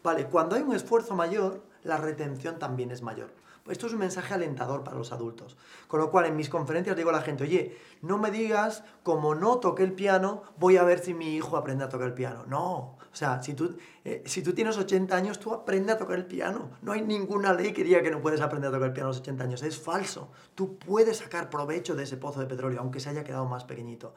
Vale, 0.05 0.27
cuando 0.27 0.55
hay 0.55 0.61
un 0.61 0.75
esfuerzo 0.75 1.15
mayor, 1.15 1.63
la 1.83 1.97
retención 1.97 2.59
también 2.59 2.91
es 2.91 3.01
mayor. 3.01 3.31
Esto 3.67 3.87
es 3.87 3.93
un 3.93 3.97
mensaje 3.97 4.35
alentador 4.35 4.83
para 4.83 4.95
los 4.95 5.11
adultos. 5.11 5.57
Con 5.87 5.99
lo 5.99 6.11
cual, 6.11 6.27
en 6.27 6.35
mis 6.35 6.47
conferencias 6.47 6.95
digo 6.95 7.09
a 7.09 7.13
la 7.13 7.23
gente, 7.23 7.43
oye, 7.43 7.75
no 8.03 8.19
me 8.19 8.29
digas, 8.29 8.83
como 9.01 9.33
no 9.33 9.57
toqué 9.57 9.81
el 9.81 9.93
piano, 9.93 10.43
voy 10.59 10.77
a 10.77 10.83
ver 10.83 10.99
si 10.99 11.15
mi 11.15 11.35
hijo 11.35 11.57
aprende 11.57 11.85
a 11.85 11.89
tocar 11.89 12.05
el 12.05 12.13
piano. 12.13 12.45
No, 12.45 12.99
o 13.11 13.15
sea, 13.15 13.41
si 13.41 13.55
tú, 13.55 13.75
eh, 14.03 14.21
si 14.27 14.43
tú 14.43 14.53
tienes 14.53 14.77
80 14.77 15.15
años, 15.15 15.39
tú 15.39 15.51
aprende 15.51 15.91
a 15.93 15.97
tocar 15.97 16.19
el 16.19 16.27
piano. 16.27 16.69
No 16.83 16.91
hay 16.91 17.01
ninguna 17.01 17.51
ley 17.51 17.73
que 17.73 17.83
diga 17.83 18.03
que 18.03 18.11
no 18.11 18.21
puedes 18.21 18.41
aprender 18.41 18.69
a 18.69 18.73
tocar 18.73 18.89
el 18.89 18.93
piano 18.93 19.07
a 19.07 19.13
los 19.13 19.21
80 19.21 19.43
años. 19.43 19.63
Es 19.63 19.79
falso. 19.79 20.29
Tú 20.53 20.77
puedes 20.77 21.17
sacar 21.17 21.49
provecho 21.49 21.95
de 21.95 22.03
ese 22.03 22.17
pozo 22.17 22.41
de 22.41 22.45
petróleo, 22.45 22.79
aunque 22.79 22.99
se 22.99 23.09
haya 23.09 23.23
quedado 23.23 23.45
más 23.45 23.63
pequeñito. 23.63 24.13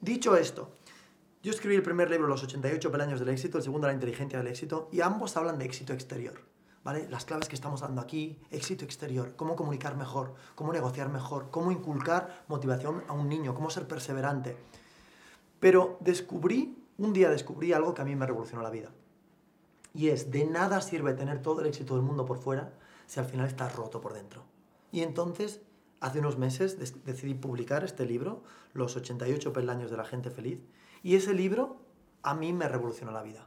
Dicho 0.00 0.34
esto, 0.36 0.72
yo 1.42 1.52
escribí 1.52 1.74
el 1.74 1.82
primer 1.82 2.10
libro, 2.10 2.26
Los 2.26 2.42
88 2.42 2.90
peldaños 2.90 3.20
del 3.20 3.30
éxito, 3.30 3.58
el 3.58 3.64
segundo, 3.64 3.86
La 3.86 3.94
inteligencia 3.94 4.38
del 4.38 4.48
éxito, 4.48 4.88
y 4.92 5.00
ambos 5.00 5.36
hablan 5.36 5.58
de 5.58 5.64
éxito 5.64 5.92
exterior. 5.92 6.34
¿Vale? 6.84 7.08
Las 7.10 7.26
claves 7.26 7.48
que 7.48 7.54
estamos 7.54 7.80
dando 7.80 8.00
aquí, 8.00 8.38
éxito 8.50 8.84
exterior, 8.84 9.34
cómo 9.36 9.54
comunicar 9.54 9.96
mejor, 9.96 10.34
cómo 10.54 10.72
negociar 10.72 11.10
mejor, 11.10 11.50
cómo 11.50 11.72
inculcar 11.72 12.44
motivación 12.48 13.04
a 13.06 13.12
un 13.12 13.28
niño, 13.28 13.54
cómo 13.54 13.68
ser 13.68 13.86
perseverante. 13.86 14.56
Pero 15.60 15.98
descubrí, 16.00 16.82
un 16.96 17.12
día 17.12 17.28
descubrí 17.28 17.74
algo 17.74 17.92
que 17.92 18.00
a 18.00 18.06
mí 18.06 18.16
me 18.16 18.26
revolucionó 18.26 18.62
la 18.62 18.70
vida. 18.70 18.90
Y 19.92 20.08
es, 20.08 20.30
de 20.30 20.44
nada 20.44 20.80
sirve 20.80 21.12
tener 21.12 21.42
todo 21.42 21.60
el 21.60 21.66
éxito 21.66 21.94
del 21.94 22.02
mundo 22.02 22.24
por 22.24 22.38
fuera 22.38 22.72
si 23.06 23.20
al 23.20 23.26
final 23.26 23.46
estás 23.46 23.74
roto 23.74 24.00
por 24.00 24.14
dentro. 24.14 24.44
Y 24.92 25.02
entonces, 25.02 25.60
hace 26.00 26.20
unos 26.20 26.38
meses 26.38 26.78
decidí 27.04 27.34
publicar 27.34 27.84
este 27.84 28.06
libro, 28.06 28.42
Los 28.72 28.96
88 28.96 29.52
peldaños 29.52 29.90
de 29.90 29.96
la 29.96 30.04
gente 30.04 30.30
feliz, 30.30 30.60
y 31.02 31.16
ese 31.16 31.34
libro 31.34 31.78
a 32.22 32.34
mí 32.34 32.52
me 32.52 32.68
revolucionó 32.68 33.12
la 33.12 33.22
vida. 33.22 33.46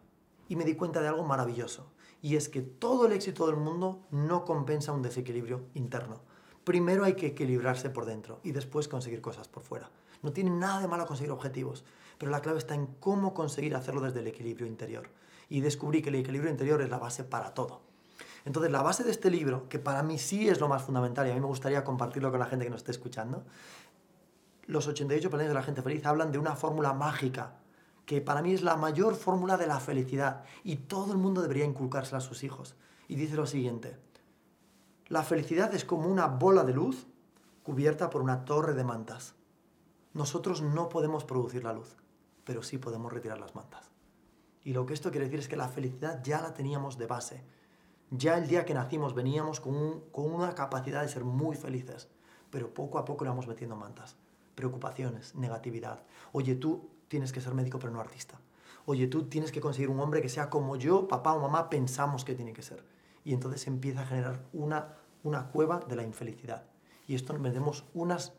Y 0.49 0.55
me 0.55 0.65
di 0.65 0.75
cuenta 0.75 1.01
de 1.01 1.07
algo 1.07 1.23
maravilloso. 1.23 1.91
Y 2.21 2.35
es 2.35 2.49
que 2.49 2.61
todo 2.61 3.05
el 3.05 3.11
éxito 3.11 3.47
del 3.47 3.57
mundo 3.57 4.01
no 4.11 4.45
compensa 4.45 4.91
un 4.91 5.01
desequilibrio 5.01 5.65
interno. 5.73 6.21
Primero 6.63 7.03
hay 7.03 7.15
que 7.15 7.27
equilibrarse 7.27 7.89
por 7.89 8.05
dentro 8.05 8.39
y 8.43 8.51
después 8.51 8.87
conseguir 8.87 9.21
cosas 9.21 9.47
por 9.47 9.63
fuera. 9.63 9.89
No 10.21 10.31
tiene 10.31 10.49
nada 10.49 10.79
de 10.79 10.87
malo 10.87 11.05
conseguir 11.05 11.31
objetivos, 11.31 11.83
pero 12.17 12.31
la 12.31 12.41
clave 12.41 12.59
está 12.59 12.75
en 12.75 12.87
cómo 12.99 13.33
conseguir 13.33 13.75
hacerlo 13.75 14.01
desde 14.01 14.21
el 14.21 14.27
equilibrio 14.27 14.65
interior. 14.65 15.09
Y 15.49 15.59
descubrí 15.59 16.01
que 16.01 16.09
el 16.09 16.15
equilibrio 16.15 16.49
interior 16.49 16.81
es 16.81 16.89
la 16.89 16.97
base 16.97 17.25
para 17.25 17.53
todo. 17.53 17.81
Entonces, 18.45 18.71
la 18.71 18.81
base 18.81 19.03
de 19.03 19.11
este 19.11 19.29
libro, 19.29 19.69
que 19.69 19.79
para 19.79 20.03
mí 20.03 20.17
sí 20.17 20.49
es 20.49 20.59
lo 20.59 20.67
más 20.67 20.83
fundamental 20.83 21.27
y 21.27 21.31
a 21.31 21.33
mí 21.33 21.39
me 21.39 21.47
gustaría 21.47 21.83
compartirlo 21.83 22.29
con 22.31 22.39
la 22.39 22.45
gente 22.45 22.65
que 22.65 22.71
nos 22.71 22.81
esté 22.81 22.91
escuchando, 22.91 23.43
los 24.65 24.87
88 24.87 25.29
planes 25.29 25.49
de 25.49 25.53
la 25.53 25.63
gente 25.63 25.81
feliz 25.81 26.05
hablan 26.05 26.31
de 26.31 26.37
una 26.37 26.55
fórmula 26.55 26.93
mágica, 26.93 27.55
que 28.05 28.21
para 28.21 28.41
mí 28.41 28.53
es 28.53 28.63
la 28.63 28.75
mayor 28.75 29.15
fórmula 29.15 29.57
de 29.57 29.67
la 29.67 29.79
felicidad 29.79 30.43
y 30.63 30.77
todo 30.77 31.11
el 31.11 31.17
mundo 31.17 31.41
debería 31.41 31.65
inculcársela 31.65 32.19
a 32.19 32.21
sus 32.21 32.43
hijos. 32.43 32.75
Y 33.07 33.15
dice 33.15 33.35
lo 33.35 33.45
siguiente, 33.45 33.97
la 35.07 35.23
felicidad 35.23 35.73
es 35.73 35.85
como 35.85 36.07
una 36.07 36.27
bola 36.27 36.63
de 36.63 36.73
luz 36.73 37.07
cubierta 37.63 38.09
por 38.09 38.21
una 38.21 38.45
torre 38.45 38.73
de 38.73 38.83
mantas. 38.83 39.35
Nosotros 40.13 40.61
no 40.61 40.89
podemos 40.89 41.25
producir 41.25 41.63
la 41.63 41.73
luz, 41.73 41.97
pero 42.45 42.63
sí 42.63 42.77
podemos 42.77 43.11
retirar 43.11 43.39
las 43.39 43.55
mantas. 43.55 43.91
Y 44.63 44.73
lo 44.73 44.85
que 44.85 44.93
esto 44.93 45.11
quiere 45.11 45.25
decir 45.25 45.39
es 45.39 45.49
que 45.49 45.57
la 45.57 45.67
felicidad 45.67 46.23
ya 46.23 46.41
la 46.41 46.53
teníamos 46.53 46.97
de 46.97 47.07
base. 47.07 47.43
Ya 48.11 48.37
el 48.37 48.47
día 48.47 48.63
que 48.63 48.73
nacimos 48.73 49.13
veníamos 49.13 49.59
con, 49.59 50.01
con 50.11 50.31
una 50.31 50.55
capacidad 50.55 51.01
de 51.01 51.09
ser 51.09 51.25
muy 51.25 51.57
felices, 51.57 52.07
pero 52.49 52.73
poco 52.73 52.97
a 52.97 53.05
poco 53.05 53.25
le 53.25 53.29
vamos 53.29 53.47
metiendo 53.47 53.75
mantas 53.75 54.15
preocupaciones, 54.55 55.35
negatividad. 55.35 56.03
Oye, 56.31 56.55
tú 56.55 56.89
tienes 57.07 57.31
que 57.31 57.41
ser 57.41 57.53
médico 57.53 57.79
pero 57.79 57.91
no 57.91 57.99
artista. 57.99 58.39
Oye, 58.85 59.07
tú 59.07 59.23
tienes 59.23 59.51
que 59.51 59.61
conseguir 59.61 59.89
un 59.89 59.99
hombre 59.99 60.21
que 60.21 60.29
sea 60.29 60.49
como 60.49 60.75
yo, 60.75 61.07
papá 61.07 61.33
o 61.33 61.39
mamá, 61.39 61.69
pensamos 61.69 62.25
que 62.25 62.35
tiene 62.35 62.53
que 62.53 62.61
ser. 62.61 62.83
Y 63.23 63.33
entonces 63.33 63.65
empieza 63.67 64.01
a 64.01 64.05
generar 64.05 64.43
una, 64.51 64.95
una 65.23 65.47
cueva 65.47 65.79
de 65.79 65.95
la 65.95 66.03
infelicidad. 66.03 66.63
Y 67.07 67.15
esto 67.15 67.33
metemos 67.39 67.85
unas 67.93 68.33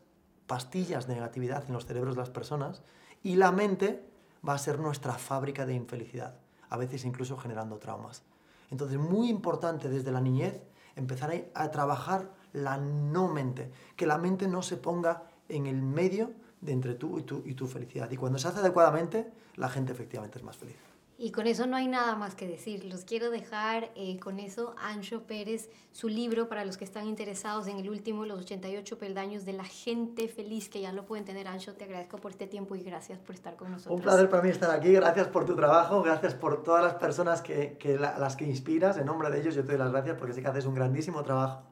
pastillas 0.46 1.06
de 1.06 1.14
negatividad 1.14 1.64
en 1.66 1.72
los 1.72 1.86
cerebros 1.86 2.14
de 2.14 2.20
las 2.20 2.30
personas 2.30 2.82
y 3.22 3.36
la 3.36 3.52
mente 3.52 4.04
va 4.46 4.54
a 4.54 4.58
ser 4.58 4.78
nuestra 4.78 5.14
fábrica 5.14 5.64
de 5.64 5.74
infelicidad, 5.74 6.36
a 6.68 6.76
veces 6.76 7.04
incluso 7.04 7.36
generando 7.38 7.78
traumas. 7.78 8.22
Entonces, 8.70 8.98
muy 8.98 9.30
importante 9.30 9.88
desde 9.88 10.12
la 10.12 10.20
niñez 10.20 10.62
empezar 10.96 11.50
a 11.54 11.70
trabajar 11.70 12.30
la 12.52 12.76
no 12.76 13.28
mente, 13.28 13.70
que 13.96 14.06
la 14.06 14.18
mente 14.18 14.46
no 14.46 14.62
se 14.62 14.76
ponga 14.76 15.24
en 15.48 15.66
el 15.66 15.82
medio 15.82 16.32
de 16.60 16.72
entre 16.72 16.94
tú 16.94 17.18
y 17.18 17.22
tu, 17.22 17.42
y 17.44 17.54
tu 17.54 17.66
felicidad. 17.66 18.10
Y 18.10 18.16
cuando 18.16 18.38
se 18.38 18.48
hace 18.48 18.60
adecuadamente, 18.60 19.30
la 19.56 19.68
gente 19.68 19.92
efectivamente 19.92 20.38
es 20.38 20.44
más 20.44 20.56
feliz. 20.56 20.76
Y 21.16 21.30
con 21.30 21.46
eso 21.46 21.66
no 21.66 21.76
hay 21.76 21.86
nada 21.86 22.16
más 22.16 22.34
que 22.34 22.48
decir. 22.48 22.84
Los 22.84 23.04
quiero 23.04 23.30
dejar 23.30 23.92
eh, 23.94 24.18
con 24.18 24.40
eso. 24.40 24.74
Ancho 24.78 25.22
Pérez, 25.22 25.70
su 25.92 26.08
libro 26.08 26.48
para 26.48 26.64
los 26.64 26.76
que 26.76 26.84
están 26.84 27.06
interesados 27.06 27.68
en 27.68 27.78
el 27.78 27.88
último, 27.88 28.24
Los 28.24 28.40
88 28.40 28.98
peldaños 28.98 29.44
de 29.44 29.52
la 29.52 29.62
gente 29.62 30.26
feliz, 30.26 30.68
que 30.68 30.80
ya 30.80 30.92
lo 30.92 31.06
pueden 31.06 31.24
tener. 31.24 31.46
Ancho, 31.46 31.74
te 31.74 31.84
agradezco 31.84 32.18
por 32.18 32.32
este 32.32 32.48
tiempo 32.48 32.74
y 32.74 32.82
gracias 32.82 33.20
por 33.20 33.36
estar 33.36 33.54
con 33.54 33.70
nosotros. 33.70 33.96
Un 33.96 34.02
placer 34.02 34.28
para 34.28 34.42
mí 34.42 34.48
estar 34.48 34.70
aquí. 34.72 34.92
Gracias 34.92 35.28
por 35.28 35.44
tu 35.44 35.54
trabajo. 35.54 36.02
Gracias 36.02 36.34
por 36.34 36.64
todas 36.64 36.82
las 36.82 36.94
personas 36.94 37.42
que, 37.42 37.76
que 37.78 37.96
las 37.96 38.34
que 38.34 38.44
inspiras. 38.44 38.98
En 38.98 39.06
nombre 39.06 39.30
de 39.30 39.40
ellos, 39.40 39.54
yo 39.54 39.62
te 39.62 39.68
doy 39.68 39.78
las 39.78 39.92
gracias 39.92 40.16
porque 40.18 40.34
sé 40.34 40.42
que 40.42 40.48
haces 40.48 40.66
un 40.66 40.74
grandísimo 40.74 41.22
trabajo. 41.22 41.62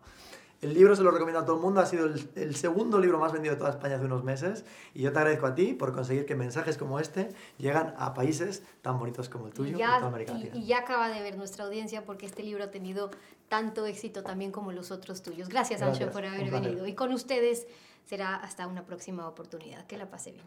El 0.62 0.74
libro 0.74 0.94
se 0.94 1.02
lo 1.02 1.10
recomiendo 1.10 1.40
a 1.40 1.44
todo 1.44 1.56
el 1.56 1.62
mundo, 1.62 1.80
ha 1.80 1.86
sido 1.86 2.06
el, 2.06 2.54
segundo 2.54 3.00
libro 3.00 3.18
más 3.18 3.32
vendido 3.32 3.56
de 3.56 3.58
toda 3.58 3.70
España 3.70 3.96
hace 3.96 4.04
unos 4.04 4.22
meses 4.22 4.64
y 4.94 5.02
yo 5.02 5.12
te 5.12 5.18
agradezco 5.18 5.46
a 5.46 5.56
ti 5.56 5.74
por 5.74 5.92
conseguir 5.92 6.24
que 6.24 6.36
mensajes 6.36 6.78
como 6.78 7.00
este 7.00 7.30
llegan 7.58 7.94
a 7.98 8.14
países 8.14 8.62
tan 8.80 8.96
bonitos 8.96 9.28
como 9.28 9.48
el 9.48 9.52
tuyo 9.52 9.74
y 9.76 9.80
ya, 9.80 9.96
América 9.96 10.34
Latina. 10.34 10.54
Y, 10.54 10.66
ya 10.66 10.78
acaba 10.78 11.08
de 11.08 11.20
ver 11.20 11.36
nuestra 11.36 11.64
audiencia 11.64 12.04
porque 12.04 12.26
este 12.26 12.44
libro 12.44 12.62
ha 12.62 12.70
tenido 12.70 13.10
tanto 13.48 13.86
éxito 13.86 14.22
también 14.22 14.52
como 14.52 14.70
los 14.70 14.92
otros 14.92 15.24
tuyos. 15.24 15.48
Gracias, 15.48 15.82
Ancho, 15.82 16.10
por 16.12 16.24
haber 16.24 16.48
venido. 16.48 16.86
Y 16.86 16.94
con 16.94 17.12
ustedes 17.12 17.66
será 18.04 18.36
hasta 18.36 18.68
una 18.68 18.86
próxima 18.86 19.26
oportunidad. 19.26 19.84
Que 19.86 19.98
la 19.98 20.08
pase 20.10 20.30
bien. 20.30 20.46